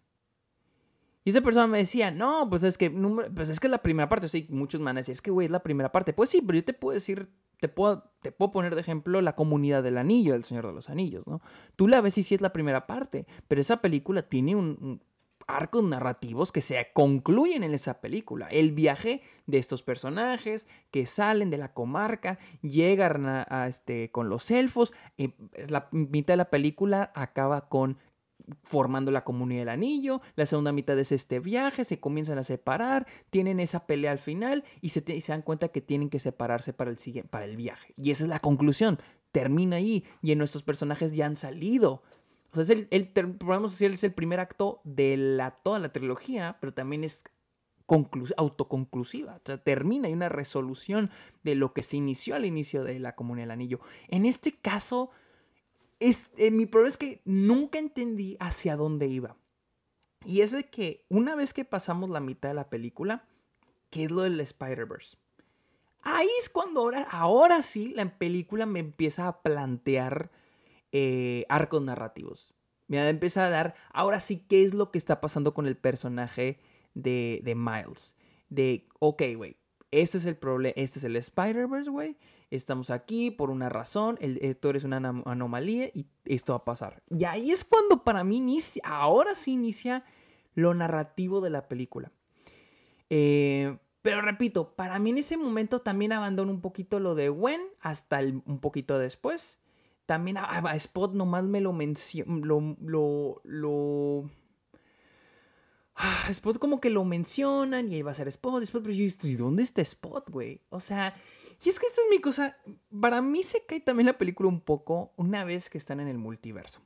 Y 1.23 1.31
esa 1.31 1.41
persona 1.41 1.69
me 1.69 1.79
decía, 1.79 2.11
no, 2.11 2.51
pues 2.51 2.65
es 2.65 2.77
que, 2.77 2.91
pues 2.91 3.49
es 3.49 3.61
que 3.61 3.69
es 3.69 3.71
la 3.71 3.83
primera 3.85 4.09
parte. 4.09 4.29
Sí, 4.29 4.49
muchos 4.51 4.81
me 4.81 4.87
van 4.87 4.97
a 4.97 5.01
es 5.03 5.23
que, 5.23 5.31
güey, 5.31 5.45
es 5.45 5.53
la 5.53 5.63
primera 5.63 5.93
parte. 5.93 6.13
Pues 6.13 6.31
sí, 6.31 6.43
pero 6.45 6.59
yo 6.59 6.65
te 6.65 6.73
puedo 6.73 6.95
decir, 6.95 7.29
te 7.61 7.69
puedo, 7.69 8.11
te 8.23 8.33
puedo 8.33 8.51
poner 8.51 8.75
de 8.75 8.81
ejemplo 8.81 9.21
la 9.21 9.37
comunidad 9.37 9.85
del 9.85 9.99
anillo, 9.99 10.35
el 10.35 10.43
Señor 10.43 10.67
de 10.67 10.73
los 10.73 10.89
Anillos, 10.89 11.29
¿no? 11.29 11.41
Tú 11.77 11.87
la 11.87 12.01
ves 12.01 12.19
y 12.19 12.25
sí 12.25 12.35
es 12.35 12.41
la 12.41 12.53
primera 12.53 12.89
parte, 12.89 13.29
pero 13.47 13.61
esa 13.61 13.81
película 13.81 14.23
tiene 14.23 14.57
un 14.57 15.01
arcos 15.47 15.85
narrativos 15.85 16.53
que 16.53 16.61
se 16.61 16.89
concluyen 16.93 17.63
en 17.63 17.75
esa 17.75 18.01
película. 18.01 18.49
El 18.49 18.73
viaje 18.73 19.23
de 19.47 19.59
estos 19.59 19.83
personajes 19.83 20.67
que 20.91 21.07
salen 21.07 21.51
de 21.51 21.59
la 21.59 21.73
comarca, 21.73 22.39
llegan 22.63 23.27
a, 23.27 23.67
este, 23.69 24.11
con 24.11 24.29
los 24.29 24.51
elfos. 24.51 24.93
Eh, 25.19 25.33
la 25.69 25.89
mitad 25.93 26.35
de 26.35 26.39
la 26.39 26.51
película 26.51 27.13
acaba 27.15 27.69
con 27.69 27.99
formando 28.63 29.11
la 29.11 29.25
comunidad 29.25 29.63
del 29.63 29.69
anillo, 29.71 30.21
la 30.37 30.47
segunda 30.47 30.71
mitad 30.71 30.97
es 30.99 31.11
este 31.11 31.41
viaje, 31.41 31.85
se 31.85 31.99
comienzan 31.99 32.39
a 32.39 32.45
separar, 32.45 33.07
tienen 33.31 33.59
esa 33.59 33.87
pelea 33.87 34.13
al 34.13 34.19
final 34.19 34.63
y 34.81 34.91
se, 34.91 35.03
se 35.21 35.33
dan 35.33 35.43
cuenta 35.43 35.69
que 35.69 35.81
tienen 35.81 36.11
que 36.11 36.21
separarse 36.21 36.73
para 36.73 36.91
el, 36.91 36.97
para 37.29 37.45
el 37.45 37.57
viaje. 37.57 37.93
Y 37.97 38.13
esa 38.13 38.25
es 38.25 38.31
la 38.31 38.39
conclusión, 38.39 39.01
termina 39.33 39.77
ahí 39.77 40.05
y 40.23 40.33
en 40.33 40.39
nuestros 40.39 40.63
personajes 40.63 41.13
ya 41.13 41.27
han 41.27 41.37
salido 41.37 42.03
o 42.57 42.65
sea, 42.65 42.77
es 42.77 42.87
el, 42.91 43.09
podemos 43.37 43.73
decir, 43.73 43.91
es 43.91 44.05
el 44.05 44.13
primer 44.13 44.41
acto 44.41 44.81
de 44.85 45.17
la, 45.17 45.51
toda 45.51 45.79
la 45.79 45.93
trilogía, 45.93 46.57
pero 46.61 46.73
también 46.73 47.05
es 47.05 47.25
autoconclusiva. 48.37 49.37
O 49.37 49.41
sea, 49.45 49.59
termina, 49.59 50.09
hay 50.09 50.15
una 50.15 50.29
resolución 50.29 51.11
de 51.43 51.55
lo 51.55 51.73
que 51.73 51.83
se 51.83 51.97
inició 51.97 52.35
al 52.35 52.45
inicio 52.45 52.85
de 52.85 52.99
la 52.99 53.15
Comunidad 53.15 53.45
del 53.45 53.53
Anillo. 53.53 53.81
En 54.09 54.27
este 54.27 54.53
caso, 54.53 55.11
es, 56.01 56.27
eh, 56.37 56.51
mi 56.51 56.67
problema 56.67 56.91
es 56.91 56.97
que 56.97 57.21
nunca 57.25 57.79
entendí 57.79 58.37
hacia 58.41 58.77
dónde 58.77 59.07
iba. 59.07 59.37
Y 60.25 60.41
es 60.41 60.51
de 60.51 60.69
que 60.69 61.05
una 61.09 61.35
vez 61.35 61.55
que 61.55 61.65
pasamos 61.65 62.11
la 62.11 62.21
mitad 62.21 62.49
de 62.49 62.55
la 62.55 62.69
película, 62.69 63.25
¿qué 63.91 64.05
es 64.05 64.11
lo 64.11 64.23
del 64.23 64.41
Spider-Verse? 64.41 65.17
Ahí 66.03 66.29
es 66.41 66.49
cuando 66.49 66.81
ahora, 66.81 67.03
ahora 67.03 67.63
sí 67.63 67.93
la 67.95 68.19
película 68.19 68.67
me 68.67 68.81
empieza 68.81 69.29
a 69.29 69.43
plantear 69.43 70.31
eh, 70.93 71.45
arcos 71.49 71.83
narrativos. 71.83 72.55
Me 72.89 73.07
empieza 73.09 73.47
a 73.47 73.51
dar, 73.51 73.75
ahora 73.93 74.21
sí, 74.21 74.45
qué 74.49 74.63
es 74.63 74.75
lo 74.75 74.91
que 74.91 74.99
está 74.99 75.21
pasando 75.21 75.55
con 75.55 75.67
el 75.67 75.77
personaje 75.77 76.61
de, 76.95 77.41
de 77.43 77.55
Miles. 77.55 78.17
De, 78.49 78.89
ok, 79.01 79.23
güey, 79.37 79.57
este 79.91 80.19
es 80.19 80.25
el 80.25 80.37
problema, 80.37 80.75
este 80.77 80.99
es 80.99 81.05
el 81.05 81.17
Spider-Verse, 81.17 81.91
güey. 81.91 82.17
Estamos 82.51 82.91
aquí 82.91 83.33
por 83.33 83.51
una 83.51 83.69
razón, 83.69 84.19
el, 84.21 84.57
tú 84.57 84.69
eres 84.69 84.85
una 84.85 84.99
anomalía 84.99 85.91
y 85.93 86.07
esto 86.25 86.53
va 86.53 86.59
a 86.59 86.65
pasar. 86.65 87.03
Y 87.11 87.25
ahí 87.25 87.51
es 87.51 87.65
cuando 87.65 88.05
para 88.05 88.23
mí 88.23 88.37
inicia, 88.37 88.83
ahora 88.85 89.35
sí 89.35 89.53
inicia 89.53 90.05
lo 90.55 90.73
narrativo 90.75 91.41
de 91.41 91.51
la 91.51 91.67
película. 91.67 92.13
Eh, 93.11 93.77
pero 94.03 94.21
repito, 94.21 94.77
para 94.77 95.01
mí 95.01 95.11
en 95.11 95.19
ese 95.19 95.37
momento 95.37 95.81
también 95.81 96.13
abandono 96.13 96.53
un 96.53 96.61
poquito 96.61 97.01
lo 97.01 97.17
de 97.17 97.29
Gwen 97.29 97.61
hasta 97.81 98.21
un 98.21 98.61
poquito 98.61 98.99
después. 98.99 99.59
También 100.07 100.39
a, 100.39 100.75
Spot 100.77 101.13
nomás 101.13 101.45
me 101.45 101.61
lo 101.61 101.73
menciona. 101.73 102.47
Lo. 102.47 102.77
Lo. 102.81 103.41
lo 103.45 104.31
ah, 105.97 106.27
Spot 106.31 106.59
como 106.59 106.81
que 106.81 106.91
lo 106.91 107.05
mencionan 107.05 107.89
y 107.89 107.97
ahí 107.97 108.03
va 108.03 108.13
a 108.13 108.15
ser 108.15 108.29
Spot, 108.29 108.63
Spot, 108.63 108.83
pero 108.83 108.95
yo 108.95 109.05
¿y 109.05 109.35
dónde 109.35 109.63
está 109.63 109.83
Spot, 109.83 110.29
güey? 110.31 110.63
O 110.71 110.81
sea, 110.81 111.15
y 111.65 111.69
es 111.69 111.81
que 111.81 111.87
esta 111.87 112.01
es 112.03 112.09
mi 112.11 112.21
cosa. 112.21 112.57
Para 113.01 113.21
mí 113.23 113.43
se 113.43 113.65
cae 113.67 113.81
también 113.81 114.07
la 114.07 114.19
película 114.19 114.49
un 114.49 114.61
poco 114.61 115.13
una 115.17 115.45
vez 115.45 115.71
que 115.71 115.79
están 115.79 116.01
en 116.01 116.09
el 116.09 116.19
multiverso. 116.19 116.81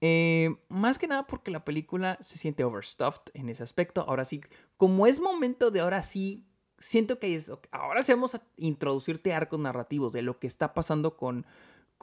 Eh, 0.00 0.54
más 0.68 0.98
que 0.98 1.06
nada 1.08 1.26
porque 1.26 1.50
la 1.50 1.64
película 1.64 2.18
se 2.20 2.36
siente 2.36 2.62
overstuffed 2.62 3.30
en 3.32 3.48
ese 3.48 3.62
aspecto. 3.62 4.02
Ahora 4.02 4.24
sí, 4.24 4.42
como 4.76 5.06
es 5.06 5.18
momento 5.18 5.70
de 5.70 5.80
ahora 5.80 6.02
sí, 6.02 6.46
siento 6.78 7.18
que 7.18 7.40
ahora 7.70 8.02
sí 8.02 8.12
vamos 8.12 8.34
a 8.34 8.42
introducirte 8.56 9.32
arcos 9.32 9.58
narrativos 9.60 10.12
de 10.12 10.22
lo 10.22 10.38
que 10.38 10.46
está 10.46 10.74
pasando 10.74 11.16
con, 11.16 11.46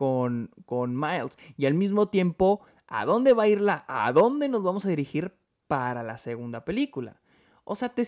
con, 0.02 0.50
con 0.66 1.00
Miles. 1.00 1.38
Y 1.58 1.68
al 1.68 1.76
mismo 1.76 2.10
tiempo, 2.10 2.62
¿a 2.88 3.06
dónde 3.06 3.34
va 3.34 3.44
a 3.44 3.48
ir 3.48 3.62
la, 3.62 3.86
a 3.88 4.12
dónde 4.12 4.50
nos 4.50 4.64
vamos 4.64 4.84
a 4.84 4.90
dirigir 4.90 5.32
para 5.68 6.02
la 6.02 6.18
segunda 6.18 6.66
película? 6.66 7.22
O 7.66 7.76
sea, 7.76 7.90
te, 7.90 8.04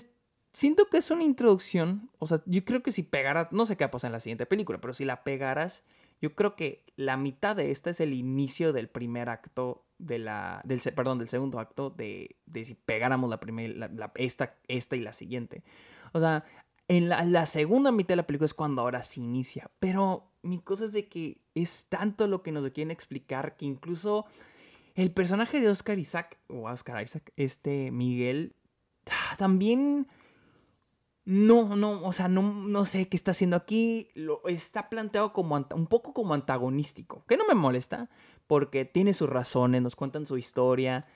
siento 0.54 0.88
que 0.88 0.98
es 0.98 1.12
una 1.12 1.22
introducción. 1.22 2.10
O 2.18 2.26
sea, 2.26 2.40
yo 2.48 2.66
creo 2.66 2.82
que 2.82 2.92
si 2.92 3.04
pegaras, 3.04 3.52
no 3.52 3.68
sé 3.68 3.78
qué 3.78 3.84
va 3.84 3.90
a 3.90 3.92
pasar 3.92 4.08
en 4.08 4.14
la 4.14 4.20
siguiente 4.22 4.48
película, 4.48 4.82
pero 4.82 4.92
si 4.96 5.06
la 5.06 5.24
pegaras, 5.24 5.84
yo 6.20 6.34
creo 6.34 6.56
que 6.56 6.84
la 6.96 7.16
mitad 7.16 7.56
de 7.56 7.70
esta 7.70 7.92
es 7.92 8.00
el 8.00 8.14
inicio 8.14 8.74
del 8.74 8.90
primer 8.90 9.30
acto 9.30 9.86
de 10.00 10.18
la, 10.18 10.64
del, 10.64 10.82
perdón, 10.96 11.20
del 11.20 11.28
segundo 11.28 11.60
acto 11.60 11.92
de, 11.92 12.38
de 12.48 12.66
si 12.66 12.74
pegáramos 12.74 13.30
la 13.30 13.40
primera, 13.40 13.92
esta, 14.16 14.56
esta 14.68 14.96
y 14.96 15.02
la 15.02 15.14
siguiente. 15.14 15.64
O 16.12 16.20
sea, 16.20 16.44
en 16.88 17.08
la, 17.08 17.24
la, 17.24 17.46
segunda 17.46 17.92
mitad 17.92 18.14
de 18.14 18.16
la 18.16 18.26
película 18.26 18.46
es 18.46 18.56
cuando 18.56 18.82
ahora 18.82 19.04
se 19.04 19.20
inicia, 19.20 19.70
pero 19.78 20.33
mi 20.44 20.60
cosa 20.60 20.86
es 20.86 20.94
de 20.94 21.08
que 21.08 21.42
es 21.56 21.86
tanto 21.90 22.28
lo 22.28 22.44
que 22.44 22.52
nos 22.52 22.70
quieren 22.72 22.92
explicar 22.92 23.58
que 23.58 23.66
incluso 23.66 24.26
el 24.96 25.12
personaje 25.12 25.60
de 25.60 25.70
Oscar 25.70 25.98
Isaac, 25.98 26.38
o 26.48 26.70
Oscar 26.70 27.04
Isaac, 27.04 27.32
este 27.36 27.92
Miguel, 27.92 28.56
ah, 29.10 29.36
también 29.38 30.08
no, 31.26 31.76
no, 31.76 32.04
o 32.04 32.14
sea, 32.14 32.28
no, 32.28 32.42
no 32.42 32.86
sé 32.86 33.08
qué 33.08 33.16
está 33.16 33.32
haciendo 33.32 33.56
aquí. 33.56 34.10
Lo, 34.14 34.42
está 34.46 34.90
planteado 34.90 35.34
como 35.34 35.56
un 35.56 35.88
poco 35.88 36.14
como 36.14 36.34
antagonístico, 36.34 37.24
que 37.28 37.38
no 37.38 37.48
me 37.48 37.56
molesta, 37.56 38.10
porque 38.46 38.86
tiene 38.86 39.14
sus 39.14 39.30
razones, 39.30 39.82
nos 39.82 39.96
cuentan 39.96 40.26
su 40.26 40.38
historia. 40.38 41.08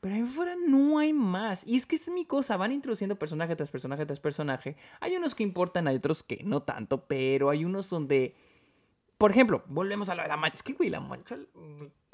Pero 0.00 0.14
ahí 0.14 0.22
fuera 0.22 0.56
no 0.56 0.98
hay 0.98 1.12
más. 1.12 1.66
Y 1.66 1.76
es 1.76 1.84
que 1.84 1.96
es 1.96 2.08
mi 2.08 2.24
cosa. 2.24 2.56
Van 2.56 2.72
introduciendo 2.72 3.18
personaje 3.18 3.54
tras 3.54 3.70
personaje 3.70 4.06
tras 4.06 4.18
personaje. 4.18 4.76
Hay 4.98 5.14
unos 5.14 5.34
que 5.34 5.42
importan, 5.42 5.88
hay 5.88 5.96
otros 5.96 6.22
que 6.22 6.42
no 6.42 6.62
tanto. 6.62 7.04
Pero 7.06 7.50
hay 7.50 7.66
unos 7.66 7.90
donde 7.90 8.34
por 9.20 9.32
ejemplo, 9.32 9.62
volvemos 9.66 10.08
a 10.08 10.14
lo 10.14 10.22
de 10.22 10.28
la 10.28 10.38
mancha. 10.38 10.54
Es 10.54 10.62
que, 10.62 10.72
güey, 10.72 10.88
la 10.88 10.98
mancha, 10.98 11.36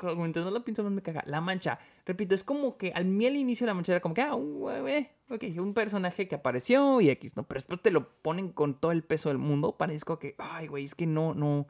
mientras 0.03 0.45
no 0.45 0.51
la 0.51 0.65
pienso 0.65 0.83
más 0.83 0.91
me 0.91 1.03
caga. 1.03 1.23
La 1.25 1.41
mancha, 1.41 1.79
repito, 2.05 2.35
es 2.35 2.43
como 2.43 2.77
que 2.77 2.91
al 2.93 3.05
mí 3.05 3.25
al 3.29 3.37
inicio 3.37 3.65
la 3.65 3.75
mancha 3.75 3.93
era 3.93 4.01
como 4.01 4.13
que, 4.13 4.23
ah, 4.23 4.33
güey, 4.33 5.09
ok, 5.31 5.45
un 5.57 5.73
personaje 5.73 6.27
que 6.27 6.35
apareció 6.35 7.01
y 7.01 7.09
X, 7.11 7.37
¿no? 7.37 7.45
Pero 7.45 7.61
después 7.61 7.81
te 7.81 7.93
lo 7.93 8.09
ponen 8.23 8.51
con 8.51 8.81
todo 8.81 8.91
el 8.91 9.05
peso 9.05 9.29
del 9.29 9.39
mundo. 9.39 9.77
Parezco 9.77 10.19
que, 10.19 10.35
ay, 10.39 10.67
güey, 10.67 10.83
es 10.83 10.97
que 10.97 11.07
no, 11.07 11.33
no, 11.33 11.69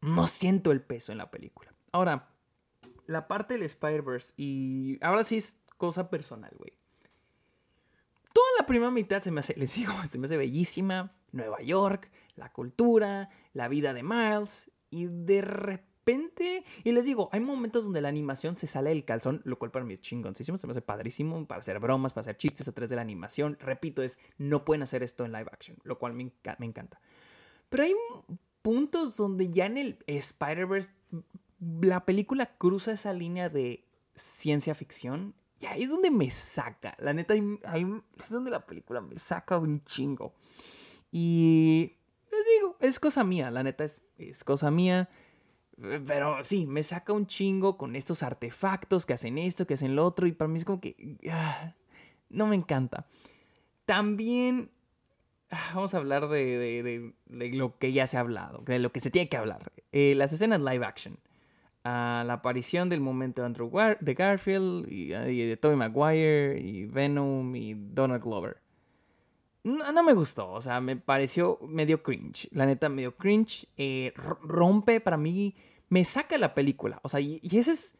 no 0.00 0.26
siento 0.28 0.72
el 0.72 0.80
peso 0.80 1.12
en 1.12 1.18
la 1.18 1.30
película. 1.30 1.74
Ahora, 1.92 2.30
la 3.04 3.28
parte 3.28 3.52
del 3.52 3.64
Spider-Verse 3.64 4.32
y 4.38 4.98
ahora 5.02 5.24
sí 5.24 5.36
es 5.36 5.58
cosa 5.76 6.08
personal, 6.08 6.54
güey. 6.56 6.72
Toda 8.32 8.48
la 8.60 8.66
primera 8.66 8.90
mitad 8.90 9.20
se 9.20 9.30
me 9.30 9.40
hace, 9.40 9.54
les 9.58 9.74
digo, 9.74 9.92
se 10.08 10.16
me 10.16 10.24
hace 10.24 10.38
bellísima. 10.38 11.12
Nueva 11.32 11.60
York, 11.60 12.10
la 12.36 12.52
cultura, 12.52 13.30
la 13.52 13.68
vida 13.68 13.92
de 13.94 14.02
Miles 14.02 14.70
y 14.90 15.06
de 15.06 15.42
repente, 15.42 16.64
y 16.84 16.92
les 16.92 17.04
digo, 17.04 17.28
hay 17.32 17.40
momentos 17.40 17.84
donde 17.84 18.00
la 18.00 18.08
animación 18.08 18.56
se 18.56 18.66
sale 18.66 18.90
del 18.90 19.04
calzón, 19.04 19.42
lo 19.44 19.58
cual 19.58 19.70
para 19.70 19.84
mí 19.84 19.94
es 19.94 20.00
chingoncísimo, 20.00 20.58
se 20.58 20.66
me 20.66 20.70
hace 20.70 20.82
padrísimo 20.82 21.46
para 21.46 21.60
hacer 21.60 21.78
bromas, 21.80 22.12
para 22.12 22.22
hacer 22.22 22.36
chistes 22.36 22.68
a 22.68 22.72
través 22.72 22.90
de 22.90 22.96
la 22.96 23.02
animación. 23.02 23.56
Repito, 23.60 24.02
es, 24.02 24.18
no 24.38 24.64
pueden 24.64 24.82
hacer 24.82 25.02
esto 25.02 25.24
en 25.24 25.32
live 25.32 25.50
action, 25.50 25.76
lo 25.82 25.98
cual 25.98 26.14
me, 26.14 26.30
encanta. 26.60 27.00
Pero 27.68 27.82
hay 27.82 27.94
puntos 28.62 29.16
donde 29.16 29.50
ya 29.50 29.66
en 29.66 29.78
el 29.78 29.98
Spider-Verse 30.06 30.92
la 31.80 32.04
película 32.04 32.56
cruza 32.58 32.92
esa 32.92 33.12
línea 33.12 33.48
de 33.48 33.84
ciencia 34.14 34.74
ficción 34.74 35.34
y 35.60 35.66
ahí 35.66 35.84
es 35.84 35.90
donde 35.90 36.10
me 36.10 36.30
saca. 36.30 36.94
La 36.98 37.12
neta, 37.12 37.34
ahí, 37.64 37.86
es 38.22 38.30
donde 38.30 38.50
la 38.50 38.66
película 38.66 39.00
me 39.00 39.18
saca 39.18 39.58
un 39.58 39.82
chingo. 39.84 40.34
Y 41.10 41.96
les 42.36 42.46
digo, 42.56 42.76
es 42.80 43.00
cosa 43.00 43.24
mía, 43.24 43.50
la 43.50 43.62
neta 43.62 43.84
es, 43.84 44.02
es 44.18 44.44
cosa 44.44 44.70
mía. 44.70 45.08
Pero 45.78 46.42
sí, 46.42 46.66
me 46.66 46.82
saca 46.82 47.12
un 47.12 47.26
chingo 47.26 47.76
con 47.76 47.96
estos 47.96 48.22
artefactos 48.22 49.04
que 49.04 49.12
hacen 49.12 49.36
esto, 49.36 49.66
que 49.66 49.74
hacen 49.74 49.94
lo 49.94 50.06
otro, 50.06 50.26
y 50.26 50.32
para 50.32 50.48
mí 50.48 50.58
es 50.58 50.64
como 50.64 50.80
que 50.80 51.18
ah, 51.30 51.74
no 52.30 52.46
me 52.46 52.56
encanta. 52.56 53.06
También 53.84 54.70
ah, 55.50 55.72
vamos 55.74 55.94
a 55.94 55.98
hablar 55.98 56.28
de, 56.28 57.12
lo 57.26 57.78
que 57.78 57.92
ya 57.92 58.06
se 58.06 58.16
ha 58.16 58.20
hablado, 58.20 58.62
de 58.62 58.78
lo 58.78 58.90
que 58.90 59.00
se 59.00 59.10
tiene 59.10 59.28
que 59.28 59.36
hablar. 59.36 59.72
Eh, 59.92 60.14
las 60.16 60.32
escenas 60.32 60.60
live 60.60 60.84
action. 60.84 61.18
la 61.84 62.32
aparición 62.32 62.88
del 62.88 63.00
momento 63.00 63.42
de 63.42 63.46
Andrew 63.46 63.70
de 64.00 64.14
Garfield 64.14 64.90
y, 64.90 65.08
de 65.08 65.56
Tobey 65.58 65.76
Maguire 65.76 66.58
y 66.58 66.86
Venom 66.86 67.54
y 67.54 67.74
Donald 67.74 68.22
Glover. 68.22 68.65
No, 69.66 70.04
me 70.04 70.12
gustó, 70.12 70.48
o 70.52 70.60
sea, 70.60 70.80
me 70.80 70.94
pareció 70.94 71.58
medio 71.66 72.00
cringe. 72.00 72.48
La 72.52 72.66
neta, 72.66 72.88
medio 72.88 73.16
cringe. 73.16 73.66
Eh, 73.76 74.12
rompe 74.14 75.00
para 75.00 75.16
mí, 75.16 75.56
me 75.88 76.04
saca 76.04 76.38
la 76.38 76.54
película. 76.54 77.00
O 77.02 77.08
sea, 77.08 77.18
y, 77.18 77.40
y 77.42 77.58
es, 77.58 77.96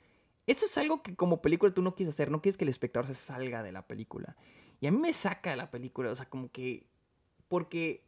eso 0.46 0.66
es 0.66 0.78
algo 0.78 1.02
que 1.02 1.16
como 1.16 1.42
película 1.42 1.74
tú 1.74 1.82
no 1.82 1.96
quieres 1.96 2.14
hacer. 2.14 2.30
No 2.30 2.40
quieres 2.40 2.56
que 2.56 2.64
el 2.64 2.68
espectador 2.68 3.08
se 3.08 3.14
salga 3.14 3.64
de 3.64 3.72
la 3.72 3.82
película. 3.82 4.36
Y 4.80 4.86
a 4.86 4.92
mí 4.92 4.98
me 4.98 5.12
saca 5.12 5.50
de 5.50 5.56
la 5.56 5.72
película, 5.72 6.12
o 6.12 6.14
sea, 6.14 6.28
como 6.30 6.52
que. 6.52 6.86
Porque. 7.48 8.04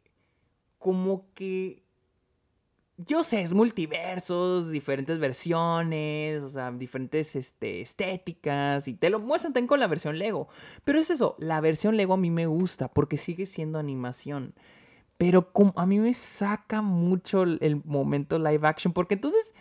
Como 0.77 1.33
que 1.33 1.83
yo 3.07 3.23
sé, 3.23 3.41
es 3.41 3.53
multiversos, 3.53 4.71
diferentes 4.71 5.19
versiones, 5.19 6.43
o 6.43 6.49
sea, 6.49 6.71
diferentes 6.71 7.35
este, 7.35 7.81
estéticas, 7.81 8.87
y 8.87 8.93
te 8.93 9.09
lo 9.09 9.19
muestran 9.19 9.53
también 9.53 9.67
con 9.67 9.79
la 9.79 9.87
versión 9.87 10.19
Lego. 10.19 10.49
Pero 10.83 10.99
es 10.99 11.09
eso, 11.09 11.35
la 11.39 11.61
versión 11.61 11.95
Lego 11.95 12.15
a 12.15 12.17
mí 12.17 12.29
me 12.29 12.45
gusta 12.45 12.89
porque 12.89 13.17
sigue 13.17 13.45
siendo 13.45 13.79
animación. 13.79 14.53
Pero 15.17 15.51
a 15.75 15.85
mí 15.85 15.99
me 15.99 16.13
saca 16.13 16.81
mucho 16.81 17.43
el 17.43 17.81
momento 17.85 18.37
live 18.37 18.67
action, 18.67 18.93
porque 18.93 19.15
entonces 19.15 19.53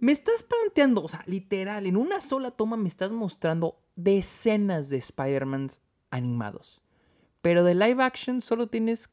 me 0.00 0.12
estás 0.12 0.42
planteando, 0.42 1.02
o 1.02 1.08
sea, 1.08 1.22
literal, 1.26 1.86
en 1.86 1.96
una 1.96 2.20
sola 2.20 2.50
toma 2.50 2.76
me 2.76 2.88
estás 2.88 3.12
mostrando 3.12 3.80
decenas 3.94 4.88
de 4.90 4.98
Spider-Man 4.98 5.68
animados. 6.10 6.80
Pero 7.40 7.64
de 7.64 7.74
live 7.74 8.02
action 8.02 8.42
solo 8.42 8.68
tienes 8.68 9.10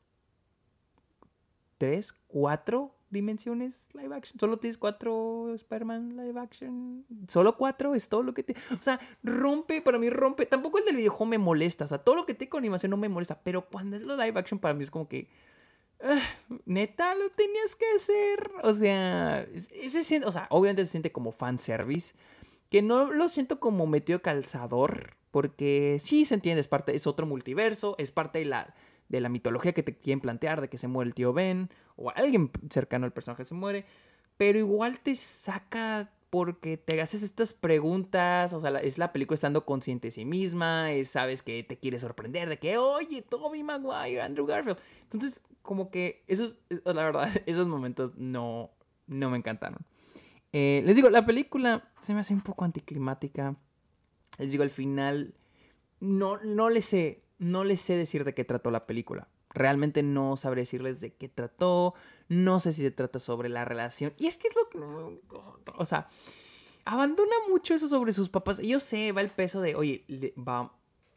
tres, 1.78 2.14
cuatro 2.28 2.97
dimensiones 3.10 3.90
live 3.94 4.16
action. 4.16 4.40
Solo 4.40 4.58
tienes 4.58 4.78
cuatro 4.78 5.54
Spider-Man 5.56 6.18
live 6.18 6.40
action. 6.40 7.06
Solo 7.28 7.58
cuatro 7.58 7.96
es 7.96 8.10
todo 8.10 8.24
lo 8.24 8.34
que 8.34 8.44
te. 8.44 8.56
O 8.78 8.82
sea, 8.82 9.00
rompe, 9.24 9.82
para 9.82 9.98
mí 9.98 10.10
rompe. 10.10 10.46
Tampoco 10.46 10.80
el 10.80 10.86
del 10.86 10.98
videojuego 10.98 11.26
me 11.26 11.38
molesta. 11.38 11.86
O 11.86 11.88
sea, 11.88 12.00
todo 12.00 12.16
lo 12.16 12.26
que 12.26 12.34
te 12.34 12.50
con 12.50 12.60
animación 12.60 12.90
no 12.90 12.98
me 12.98 13.10
molesta. 13.10 13.40
Pero 13.44 13.68
cuando 13.68 13.98
es 13.98 14.04
lo 14.04 14.16
live 14.16 14.40
action, 14.40 14.60
para 14.60 14.74
mí 14.74 14.84
es 14.84 14.92
como 14.92 15.08
que. 15.08 15.30
Ah, 16.02 16.22
neta, 16.66 17.16
lo 17.16 17.30
tenías 17.32 17.76
que 17.76 17.86
hacer. 17.96 18.52
O 18.64 18.74
sea, 18.74 19.42
ese 19.72 20.04
siente, 20.04 20.28
o 20.28 20.32
sea, 20.32 20.48
obviamente 20.50 20.86
se 20.86 20.92
siente 20.92 21.12
como 21.12 21.32
fanservice. 21.32 22.14
Que 22.70 22.82
no 22.82 23.12
lo 23.12 23.30
siento 23.30 23.60
como 23.60 23.88
metido 23.88 24.22
calzador. 24.22 25.16
Porque 25.32 26.00
sí 26.02 26.26
se 26.26 26.36
entiende, 26.36 26.62
es 26.62 26.68
parte, 26.68 26.96
es 26.96 27.06
otro 27.06 27.26
multiverso, 27.26 27.96
es 28.00 28.12
parte 28.12 28.40
de 28.40 28.46
la 28.46 28.74
de 29.10 29.22
la 29.22 29.30
mitología 29.30 29.74
que 29.74 29.84
te 29.84 29.96
quieren 29.96 30.20
plantear, 30.20 30.62
de 30.62 30.70
que 30.70 30.78
se 30.78 30.88
muere 30.88 31.10
el 31.10 31.14
tío 31.14 31.34
Ben, 31.34 31.70
o 31.96 32.12
alguien 32.12 32.52
cercano 32.70 33.06
al 33.06 33.14
personaje 33.14 33.46
se 33.46 33.54
muere, 33.54 33.86
pero 34.38 34.60
igual 34.60 35.00
te 35.00 35.16
saca 35.16 36.12
porque 36.30 36.78
te 36.78 37.02
haces 37.02 37.24
estas 37.24 37.54
preguntas, 37.54 38.52
o 38.52 38.60
sea, 38.60 38.72
es 38.80 38.98
la 38.98 39.14
película 39.14 39.36
estando 39.36 39.66
consciente 39.66 40.08
de 40.08 40.12
sí 40.12 40.26
misma, 40.26 40.92
es, 40.92 41.10
sabes 41.10 41.42
que 41.42 41.64
te 41.64 41.78
quiere 41.78 42.00
sorprender, 42.00 42.50
de 42.50 42.60
que, 42.60 42.78
oye, 42.78 43.22
Toby 43.22 43.64
Maguire, 43.64 44.22
Andrew 44.22 44.46
Garfield. 44.46 44.78
Entonces, 45.04 45.42
como 45.62 45.90
que 45.90 46.24
esos, 46.28 46.56
la 46.70 47.04
verdad, 47.04 47.30
esos 47.46 47.68
momentos 47.68 48.16
no, 48.18 48.72
no 49.08 49.30
me 49.30 49.38
encantaron. 49.38 49.80
Eh, 50.52 50.82
les 50.86 50.96
digo, 50.96 51.10
la 51.10 51.26
película 51.26 51.92
se 52.02 52.14
me 52.14 52.20
hace 52.20 52.34
un 52.34 52.42
poco 52.42 52.66
anticlimática. 52.66 53.56
Les 54.38 54.52
digo, 54.52 54.64
al 54.64 54.70
final, 54.70 55.34
no, 56.00 56.38
no 56.44 56.70
le 56.70 56.82
sé, 56.82 57.24
no 57.40 57.64
les 57.64 57.82
sé 57.82 57.96
decir 57.96 58.24
de 58.24 58.34
qué 58.34 58.44
trató 58.44 58.72
la 58.72 58.86
película. 58.86 59.28
Realmente 59.54 60.04
no 60.04 60.38
sabré 60.38 60.62
decirles 60.62 61.00
de 61.00 61.14
qué 61.14 61.30
trató. 61.30 61.94
No 62.28 62.60
sé 62.60 62.74
si 62.74 62.82
se 62.82 62.92
trata 62.92 63.20
sobre 63.20 63.50
la 63.50 63.66
relación. 63.66 64.14
Y 64.18 64.28
es 64.28 64.38
que 64.38 64.48
es 64.48 64.56
lo 64.56 64.70
que 64.70 65.22
O 65.78 65.86
sea, 65.86 66.10
abandona 66.86 67.36
mucho 67.50 67.74
eso 67.74 67.88
sobre 67.88 68.12
sus 68.12 68.30
papás. 68.30 68.60
Yo 68.60 68.80
sé, 68.80 69.12
va 69.12 69.22
el 69.22 69.30
peso 69.30 69.62
de, 69.62 69.76
oye, 69.76 70.04
va, 70.38 70.74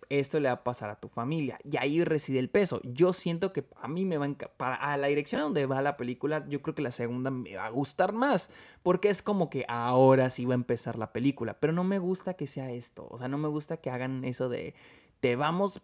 esto 0.09 0.41
le 0.41 0.49
va 0.49 0.55
a 0.55 0.65
pasar 0.65 0.91
a 0.91 1.01
tu 1.01 1.09
familia. 1.09 1.59
Y 1.65 1.77
ahí 1.77 2.05
reside 2.05 2.39
el 2.39 2.51
peso. 2.51 2.81
Yo 2.85 3.13
siento 3.13 3.53
que 3.53 3.65
a 3.81 3.89
mí 3.89 4.05
me 4.05 4.19
va 4.19 4.27
a 4.27 4.35
para 4.57 4.75
a 4.77 4.97
la 4.97 5.07
dirección 5.09 5.41
a 5.41 5.45
donde 5.45 5.67
va 5.67 5.83
la 5.83 5.97
película, 5.97 6.45
yo 6.49 6.63
creo 6.63 6.75
que 6.75 6.83
la 6.83 6.93
segunda 6.93 7.31
me 7.31 7.57
va 7.57 7.67
a 7.67 7.71
gustar 7.71 8.13
más. 8.13 8.51
Porque 8.83 9.09
es 9.09 9.23
como 9.23 9.51
que 9.51 9.65
ahora 9.69 10.31
sí 10.31 10.45
va 10.45 10.53
a 10.53 10.57
empezar 10.57 10.99
la 10.99 11.13
película. 11.13 11.59
Pero 11.61 11.73
no 11.73 11.85
me 11.85 11.99
gusta 11.99 12.35
que 12.35 12.47
sea 12.47 12.71
esto. 12.71 13.07
O 13.11 13.19
sea, 13.19 13.29
no 13.29 13.39
me 13.39 13.49
gusta 13.49 13.79
que 13.79 13.91
hagan 13.91 14.25
eso 14.25 14.49
de 14.49 14.75
te 15.21 15.37
vamos 15.37 15.81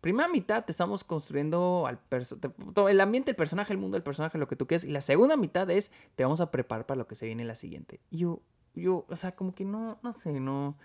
primera 0.00 0.28
mitad 0.28 0.64
te 0.64 0.72
estamos 0.72 1.04
construyendo 1.04 1.86
al 1.86 1.98
el 2.88 3.00
ambiente, 3.00 3.30
el 3.30 3.36
personaje, 3.36 3.72
el 3.72 3.78
mundo, 3.78 3.96
el 3.96 4.02
personaje, 4.02 4.36
lo 4.36 4.48
que 4.48 4.56
tú 4.56 4.66
quieras. 4.66 4.84
Y 4.84 4.90
la 4.90 5.00
segunda 5.00 5.36
mitad 5.36 5.70
es 5.70 5.90
te 6.16 6.24
vamos 6.24 6.40
a 6.40 6.50
preparar 6.50 6.86
para 6.86 6.98
lo 6.98 7.06
que 7.06 7.14
se 7.14 7.26
viene 7.26 7.42
en 7.42 7.48
la 7.48 7.54
siguiente. 7.54 8.00
Y 8.10 8.18
yo, 8.18 8.42
yo, 8.74 9.06
o 9.08 9.16
sea, 9.16 9.32
como 9.32 9.54
que 9.54 9.64
no, 9.64 9.98
no 10.02 10.12
sé, 10.12 10.40
no, 10.40 10.76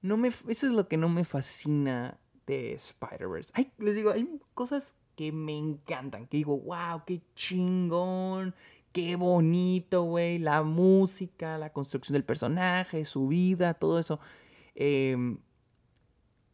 no 0.00 0.16
me, 0.16 0.28
eso 0.28 0.46
es 0.48 0.72
lo 0.72 0.88
que 0.88 0.96
no 0.96 1.08
me 1.08 1.24
fascina 1.24 2.18
de 2.46 2.74
Spider-Verse. 2.74 3.52
Les 3.78 3.96
digo, 3.96 4.10
hay 4.10 4.28
cosas 4.54 4.94
que 5.16 5.32
me 5.32 5.58
encantan, 5.58 6.26
que 6.26 6.38
digo, 6.38 6.56
wow, 6.58 7.02
qué 7.04 7.20
chingón, 7.34 8.54
qué 8.92 9.16
bonito, 9.16 10.04
güey, 10.04 10.38
la 10.38 10.62
música, 10.62 11.58
la 11.58 11.72
construcción 11.72 12.14
del 12.14 12.24
personaje, 12.24 13.04
su 13.04 13.28
vida, 13.28 13.74
todo 13.74 13.98
eso. 13.98 14.20
Eh, 14.74 15.36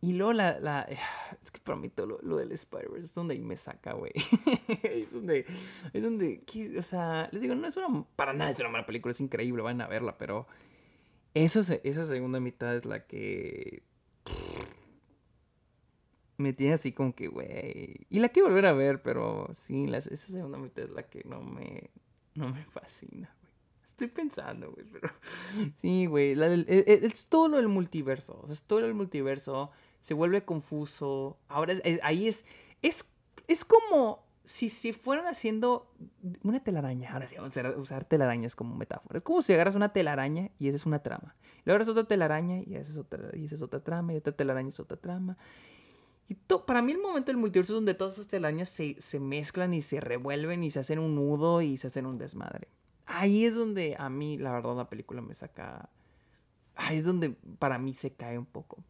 y 0.01 0.13
luego 0.13 0.33
la, 0.33 0.89
Es 1.43 1.51
que 1.51 1.61
para 1.61 1.77
mí 1.77 1.89
todo 1.89 2.19
lo, 2.23 2.37
del 2.37 2.53
Spider-Verse 2.53 3.07
es 3.07 3.15
donde 3.15 3.39
me 3.39 3.57
saca, 3.57 3.95
güey. 3.95 4.13
es 4.83 5.13
donde... 5.13 5.45
Es 5.93 6.03
donde... 6.03 6.43
O 6.79 6.83
sea, 6.83 7.29
les 7.33 7.43
digo, 7.43 7.55
no 7.55 7.67
es 7.67 7.77
una... 7.77 8.05
Para 8.17 8.33
nada 8.33 8.51
es 8.51 8.61
una 8.61 8.69
mala 8.69 8.87
película, 8.87 9.13
es 9.13 9.21
increíble, 9.21 9.63
van 9.63 9.81
a 9.81 9.89
verla, 9.89 10.17
pero... 10.17 10.47
Esa, 11.35 11.61
esa 11.83 12.05
segunda 12.05 12.41
mitad 12.41 12.77
es 12.77 12.85
la 12.85 13.07
que... 13.07 13.83
Me 16.37 16.53
tiene 16.53 16.75
así 16.75 16.93
como 16.93 17.15
que, 17.15 17.27
güey... 17.27 18.07
Y 18.09 18.21
la 18.21 18.29
quiero 18.29 18.49
volver 18.49 18.67
a 18.67 18.73
ver, 18.73 19.03
pero 19.03 19.53
sí, 19.67 19.87
esa 19.93 20.17
segunda 20.17 20.59
mitad 20.59 20.85
es 20.85 20.91
la 20.91 21.03
que 21.03 21.25
no 21.25 21.41
me... 21.41 21.91
No 22.35 22.51
me 22.51 22.65
fascina, 22.67 23.35
güey. 23.41 23.53
Estoy 23.91 24.07
pensando, 24.07 24.71
güey, 24.71 24.87
pero... 24.93 25.11
Sí, 25.75 26.07
güey. 26.07 26.41
E, 26.41 26.65
e, 26.69 27.01
es, 27.05 27.27
todo 27.27 27.49
lo 27.49 27.57
del 27.57 27.67
multiverso. 27.67 28.47
es 28.49 28.63
todo 28.63 28.79
lo 28.79 28.87
del 28.87 28.95
multiverso 28.95 29.73
se 30.01 30.15
vuelve 30.15 30.45
confuso. 30.45 31.39
Ahora 31.49 31.75
ahí 32.03 32.29
es, 32.29 32.45
es, 32.83 33.05
es 33.47 33.65
como 33.65 34.25
si, 34.45 34.71
si 34.71 34.93
fueran 34.93 35.27
haciendo 35.27 35.93
una 36.43 36.63
telaraña. 36.65 37.13
Ahora 37.13 37.29
sí, 37.29 37.37
vamos 37.37 37.57
a 37.57 37.71
usar 37.79 38.05
telarañas 38.07 38.57
como 38.57 38.75
metáfora. 38.75 39.19
Es 39.19 39.25
como 39.25 39.43
si 39.43 39.53
agarras 39.53 39.75
una 39.75 39.93
telaraña 39.93 40.51
y 40.59 40.69
esa 40.69 40.77
es 40.77 40.87
una 40.87 41.01
trama. 41.01 41.37
Luego 41.65 41.77
agarras 41.77 41.89
otra 41.89 42.05
telaraña 42.05 42.63
y 42.65 42.77
esa 42.77 42.93
es 42.93 42.99
otra, 42.99 43.31
y 43.37 43.45
esa 43.45 43.57
es 43.57 43.63
otra 43.63 43.81
trama 43.81 44.15
y 44.15 44.17
otra 44.17 44.33
telaraña 44.33 44.71
es 44.71 44.81
otra 44.81 44.97
trama. 44.97 45.37
Y 46.29 46.35
para 46.35 46.83
mí 46.83 46.93
el 46.93 46.99
momento 46.99 47.27
del 47.27 47.37
multiverso 47.37 47.73
es 47.73 47.77
donde 47.77 47.95
todas 47.95 48.15
esas 48.15 48.29
telarañas 48.29 48.69
se, 48.69 48.97
se 49.01 49.21
mezclan 49.21 49.75
y 49.75 49.81
se 49.81 50.01
revuelven 50.01 50.65
y 50.65 50.71
se 50.71 50.81
hacen 50.81 50.99
un 50.99 51.15
nudo 51.15 51.63
y 51.63 51.77
se 51.77 51.89
hacen 51.89 52.07
un 52.07 52.19
desmadre. 52.19 52.69
Ahí 53.05 53.45
es 53.45 53.55
donde 53.55 53.97
a 53.99 54.11
mí, 54.11 54.37
la 54.39 54.53
verdad, 54.53 54.77
la 54.77 54.89
película 54.89 55.23
me 55.23 55.35
saca... 55.35 55.89
Ahí 56.75 56.99
es 56.99 57.05
donde 57.05 57.31
para 57.59 57.79
mí 57.79 57.95
se 57.95 58.13
cae 58.13 58.39
un 58.39 58.47
poco. 58.47 58.85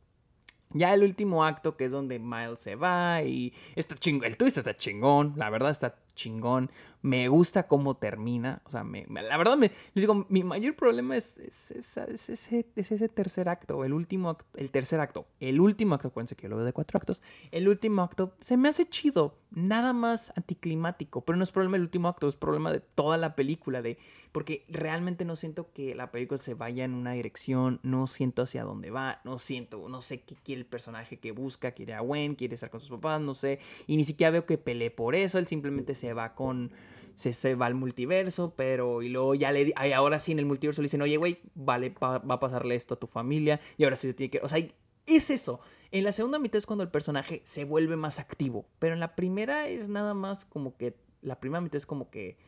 Ya 0.72 0.92
el 0.92 1.02
último 1.02 1.44
acto, 1.44 1.76
que 1.76 1.87
es 1.87 1.90
donde 1.90 2.18
Miles 2.18 2.61
se 2.61 2.74
va 2.74 3.22
y 3.22 3.54
está 3.74 3.94
chingón, 3.94 4.26
el 4.26 4.37
twist 4.37 4.59
está 4.59 4.76
chingón, 4.76 5.35
la 5.37 5.48
verdad 5.50 5.70
está 5.70 5.94
chingón. 6.18 6.70
Me 7.00 7.28
gusta 7.28 7.68
cómo 7.68 7.96
termina. 7.96 8.61
O 8.64 8.70
sea, 8.70 8.85
la 8.85 9.37
verdad, 9.37 9.57
me, 9.57 9.70
les 9.94 10.02
digo, 10.02 10.26
mi 10.28 10.42
mayor 10.42 10.74
problema 10.74 11.16
es, 11.16 11.38
es, 11.38 11.70
es, 11.70 11.96
ese, 11.96 12.66
es, 12.74 12.92
ese, 12.92 13.09
tercer 13.09 13.48
acto, 13.48 13.85
el 13.85 13.92
último 13.92 14.31
acto, 14.31 14.59
el 14.59 14.70
tercer 14.70 14.98
acto. 14.98 15.26
El 15.38 15.61
último 15.61 15.94
acto, 15.94 16.09
acuérdense 16.09 16.35
que 16.35 16.42
yo 16.42 16.48
lo 16.48 16.57
veo 16.57 16.66
de 16.66 16.72
cuatro 16.72 16.98
actos. 16.98 17.22
El 17.52 17.68
último 17.68 18.02
acto 18.02 18.35
se 18.40 18.57
me 18.57 18.68
hace 18.68 18.87
chido, 18.88 19.38
nada 19.52 19.92
más 19.92 20.33
anticlimático. 20.37 21.24
Pero 21.24 21.37
no 21.37 21.44
es 21.44 21.52
problema 21.52 21.76
del 21.76 21.83
último 21.83 22.09
acto, 22.09 22.28
es 22.28 22.35
problema 22.35 22.72
de 22.72 22.81
toda 22.81 23.16
la 23.16 23.37
película. 23.37 23.81
De, 23.81 23.96
porque 24.33 24.64
realmente 24.68 25.24
no 25.24 25.37
siento 25.37 25.72
que 25.72 25.94
la 25.94 26.11
película 26.11 26.38
se 26.38 26.54
vaya 26.54 26.85
en 26.85 26.94
una 26.94 27.12
dirección, 27.12 27.78
no 27.85 28.09
siento 28.09 28.42
hacia 28.42 28.64
dónde 28.64 28.90
va, 28.90 29.20
no 29.24 29.38
siento, 29.38 29.88
no 29.88 30.02
sé 30.02 30.22
qué 30.22 30.35
quiere 30.35 30.61
el 30.61 30.66
personaje 30.66 31.18
que 31.18 31.33
busca, 31.33 31.72
quiere 31.72 31.94
a 31.94 32.00
Gwen, 32.00 32.35
quiere 32.35 32.54
estar 32.54 32.70
con 32.70 32.81
sus 32.81 32.90
papás, 32.90 33.20
no 33.20 33.35
sé. 33.35 33.61
Y 33.87 33.96
ni 33.96 34.04
siquiera 34.04 34.31
veo 34.31 34.46
que 34.46 34.59
pelee 34.59 34.90
por 34.90 35.14
eso, 35.14 35.38
él 35.38 35.46
simplemente 35.46 35.94
se 35.94 36.07
va 36.12 36.34
con 36.34 36.72
se, 37.18 37.54
va 37.56 37.66
al 37.66 37.74
multiverso, 37.74 38.54
pero 38.54 39.02
y 39.02 39.08
luego 39.08 39.34
ya 39.34 39.50
le 39.50 39.74
ahora 39.94 40.20
sí 40.20 40.32
en 40.32 40.38
el 40.38 40.46
multiverso 40.46 40.82
le 40.82 40.86
dicen, 40.86 41.02
oye, 41.02 41.16
güey, 41.16 41.40
vale, 41.54 41.92
va, 42.02 42.16
a 42.16 42.40
pasarle 42.40 42.76
esto 42.76 42.94
a 42.94 42.98
tu 42.98 43.08
familia, 43.08 43.60
y 43.76 43.84
ahora 43.84 43.96
sí 43.96 44.06
se 44.06 44.14
tiene 44.14 44.30
que, 44.30 44.40
o 44.40 44.48
sea, 44.48 44.64
es 45.06 45.30
eso. 45.30 45.60
En 45.90 46.04
la 46.04 46.12
segunda 46.12 46.38
mitad 46.38 46.58
es 46.58 46.66
cuando 46.66 46.84
el 46.84 46.90
personaje 46.90 47.42
se 47.44 47.64
vuelve 47.64 47.96
más 47.96 48.20
activo, 48.20 48.66
pero 48.78 48.94
en 48.94 49.00
la 49.00 49.16
primera 49.16 49.66
es 49.66 49.88
nada 49.88 50.14
más 50.14 50.44
como 50.44 50.76
que, 50.76 50.96
la 51.22 51.40
primera 51.40 51.60
mitad 51.60 51.76
es 51.76 51.86
como 51.86 52.08
que, 52.08 52.38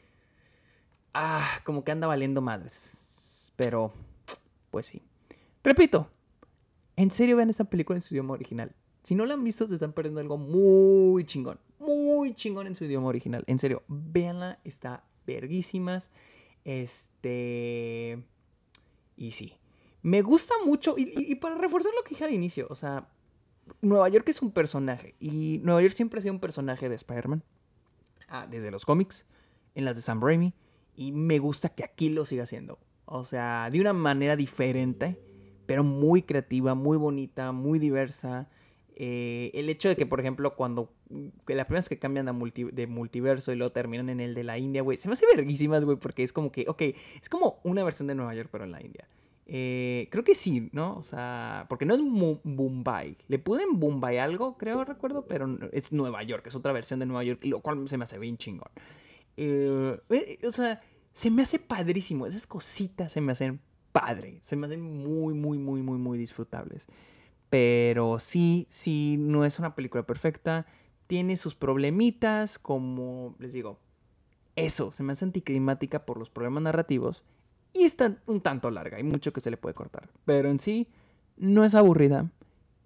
ah, 1.15 1.61
como 1.65 1.83
que 1.83 1.91
anda 1.91 2.07
valiendo 2.07 2.41
madres, 2.41 3.53
pero, 3.57 3.93
pues 4.71 4.87
sí. 4.87 5.03
Repito, 5.65 6.09
en 6.95 7.11
serio 7.11 7.37
vean 7.37 7.51
esta 7.51 7.65
película 7.65 7.97
en 7.97 8.03
su 8.03 8.15
idioma 8.15 8.35
original. 8.35 8.73
Si 9.03 9.17
no 9.17 9.27
la 9.27 9.35
han 9.35 9.43
visto, 9.43 9.67
se 9.67 9.75
están 9.75 9.93
perdiendo 9.93 10.21
algo 10.21 10.39
muy 10.39 11.25
chingón 11.25 11.59
muy 11.81 12.35
chingón 12.35 12.67
en 12.67 12.77
su 12.77 12.85
idioma 12.85 13.09
original. 13.09 13.45
En 13.47 13.59
serio, 13.59 13.83
véanla, 13.89 14.61
está 14.65 15.05
verguísimas. 15.27 16.11
Este. 16.65 18.23
Y 19.17 19.33
sí, 19.33 19.55
me 20.03 20.23
gusta 20.23 20.55
mucho, 20.65 20.95
y, 20.97 21.35
para 21.37 21.57
reforzar 21.57 21.93
lo 21.95 22.03
que 22.03 22.11
dije 22.11 22.25
al 22.25 22.33
inicio, 22.33 22.67
o 22.71 22.75
sea, 22.75 23.09
Nueva 23.83 24.09
York 24.09 24.29
es 24.31 24.41
un 24.41 24.51
personaje, 24.51 25.15
y 25.21 25.61
Nueva 25.63 25.83
York 25.83 25.95
siempre 25.95 26.19
ha 26.19 26.23
sido 26.23 26.33
un 26.33 26.41
personaje 26.41 26.89
de 26.89 26.95
Spider-Man, 26.95 27.43
ah, 28.29 28.47
desde 28.51 28.71
los 28.71 28.87
cómics, 28.87 29.27
en 29.75 29.85
las 29.85 29.97
de 29.97 30.03
Sam 30.03 30.23
Raimi, 30.23 30.55
y 30.95 31.13
me 31.13 31.39
gusta 31.39 31.69
que 31.69 31.85
aquí 31.85 32.09
lo 32.09 32.25
siga 32.25 32.45
haciendo. 32.45 32.79
O 33.05 33.25
sea, 33.25 33.69
de 33.71 33.81
una 33.81 33.93
manera 33.93 34.37
diferente, 34.37 35.21
pero 35.67 35.85
muy 35.85 36.23
creativa, 36.23 36.75
muy 36.75 36.97
bonita, 36.97 37.53
muy 37.53 37.79
diversa. 37.79 38.49
Eh, 38.95 39.51
el 39.55 39.69
hecho 39.69 39.89
de 39.89 39.97
que, 39.97 40.07
por 40.07 40.21
ejemplo, 40.21 40.57
cuando 40.57 40.93
las 41.47 41.67
primeras 41.67 41.89
que 41.89 41.99
cambian 41.99 42.27
de, 42.27 42.87
multiverso 42.87 43.53
y 43.53 43.57
luego 43.57 43.73
terminan 43.73 44.09
en 44.11 44.21
el 44.21 44.35
de 44.35 44.45
la 44.45 44.59
India, 44.59 44.83
güey, 44.83 44.97
se 44.97 45.09
me 45.09 45.15
hace 45.15 45.27
verguísimas, 45.35 45.85
güey, 45.85 45.97
porque 45.97 46.23
es 46.23 46.33
como 46.33 46.53
que, 46.53 46.65
ok, 46.69 46.83
es 47.21 47.29
como 47.29 47.61
una 47.65 47.85
versión 47.85 48.07
de 48.07 48.15
Nueva 48.15 48.35
York, 48.35 48.49
pero 48.51 48.65
en 48.65 48.73
la 48.73 48.83
India. 48.83 49.09
Eh, 49.47 50.07
creo 50.13 50.23
que 50.23 50.37
sí, 50.37 50.71
¿no? 50.73 50.97
O 50.97 51.03
sea, 51.03 51.67
porque 51.69 51.85
no 51.85 51.95
es 51.95 52.01
Mumbai. 52.01 53.17
Le 53.27 53.39
pueden 53.41 53.71
Mumbai 53.71 54.19
algo, 54.19 54.57
creo, 54.57 54.85
recuerdo, 54.85 55.27
pero 55.27 55.59
es 55.73 55.93
Nueva 55.93 56.23
York, 56.23 56.47
es 56.47 56.55
otra 56.55 56.73
versión 56.73 57.01
de 57.01 57.07
Nueva 57.07 57.25
York, 57.25 57.45
lo 57.45 57.61
cual 57.61 57.89
se 57.89 57.97
me 57.99 58.05
hace 58.05 58.19
bien 58.19 58.37
chingón. 58.37 58.71
Eh, 59.37 60.39
o 60.47 60.53
sea, 60.53 60.81
se 61.13 61.31
me 61.31 61.43
hace 61.43 61.59
padrísimo. 61.59 62.27
Esas 62.27 62.47
cositas 62.47 63.13
se 63.13 63.21
me 63.21 63.33
hacen 63.33 63.61
padre. 63.93 64.41
Se 64.43 64.57
me 64.57 64.67
hacen 64.67 64.83
muy, 64.83 65.35
muy, 65.35 65.59
muy, 65.59 65.83
muy, 65.83 65.99
muy 65.99 66.19
disfrutables. 66.19 66.87
Pero 67.49 68.19
sí, 68.21 68.67
sí, 68.71 69.17
no 69.19 69.45
es 69.45 69.59
una 69.59 69.75
película 69.75 70.05
perfecta. 70.05 70.67
Tiene 71.11 71.37
sus 71.37 71.57
problemitas, 71.57 72.61
como 72.61 73.35
les 73.41 73.53
digo, 73.53 73.81
eso, 74.55 74.93
se 74.93 75.03
me 75.03 75.11
hace 75.11 75.25
anticlimática 75.25 76.07
por 76.07 76.17
los 76.17 76.31
problemas 76.31 76.63
narrativos. 76.63 77.25
Y 77.73 77.83
está 77.83 78.19
un 78.27 78.41
tanto 78.41 78.71
larga, 78.71 78.97
hay 78.97 79.03
mucho 79.03 79.33
que 79.33 79.41
se 79.41 79.51
le 79.51 79.57
puede 79.57 79.75
cortar. 79.75 80.09
Pero 80.25 80.49
en 80.49 80.61
sí, 80.61 80.87
no 81.37 81.65
es 81.65 81.75
aburrida. 81.75 82.31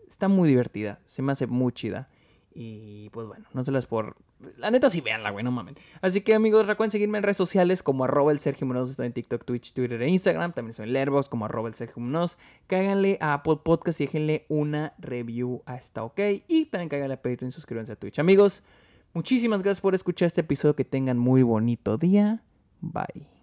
Está 0.08 0.28
muy 0.28 0.48
divertida, 0.48 1.00
se 1.04 1.20
me 1.20 1.32
hace 1.32 1.46
muy 1.46 1.74
chida. 1.74 2.08
Y 2.54 3.10
pues 3.10 3.26
bueno, 3.26 3.44
no 3.52 3.64
se 3.64 3.72
las 3.72 3.86
por. 3.86 4.16
La 4.58 4.70
neta 4.70 4.88
sí 4.88 5.00
veanla, 5.00 5.30
güey, 5.30 5.44
no 5.44 5.50
mamen. 5.50 5.76
Así 6.00 6.20
que 6.20 6.34
amigos, 6.34 6.66
recuerden 6.66 6.92
seguirme 6.92 7.18
en 7.18 7.24
redes 7.24 7.36
sociales 7.36 7.82
como 7.82 8.04
arroba 8.04 8.30
el 8.30 8.38
Sergio 8.38 8.66
Munoz. 8.66 8.90
Estoy 8.90 9.06
en 9.06 9.12
TikTok, 9.12 9.44
Twitch, 9.44 9.72
Twitter 9.72 10.00
e 10.00 10.08
Instagram. 10.08 10.52
También 10.52 10.70
estoy 10.70 10.86
en 10.86 10.92
Letterboxd 10.92 11.28
como 11.28 11.46
arroba 11.46 11.68
el 11.68 11.74
Sergio 11.74 12.00
Munoz. 12.00 12.38
Cáiganle 12.68 13.18
a 13.20 13.34
Apple 13.34 13.58
Podcast 13.64 14.00
y 14.00 14.06
déjenle 14.06 14.46
una 14.48 14.94
review 14.98 15.62
hasta 15.66 16.04
ok. 16.04 16.20
Y 16.46 16.66
también 16.66 16.88
cáiganle 16.88 17.14
a 17.14 17.22
Patreon 17.22 17.48
y 17.48 17.52
suscríbanse 17.52 17.92
a 17.92 17.96
Twitch. 17.96 18.20
Amigos, 18.20 18.62
muchísimas 19.14 19.62
gracias 19.62 19.80
por 19.80 19.94
escuchar 19.94 20.26
este 20.26 20.42
episodio. 20.42 20.76
Que 20.76 20.84
tengan 20.84 21.18
muy 21.18 21.42
bonito 21.42 21.98
día. 21.98 22.42
Bye. 22.80 23.33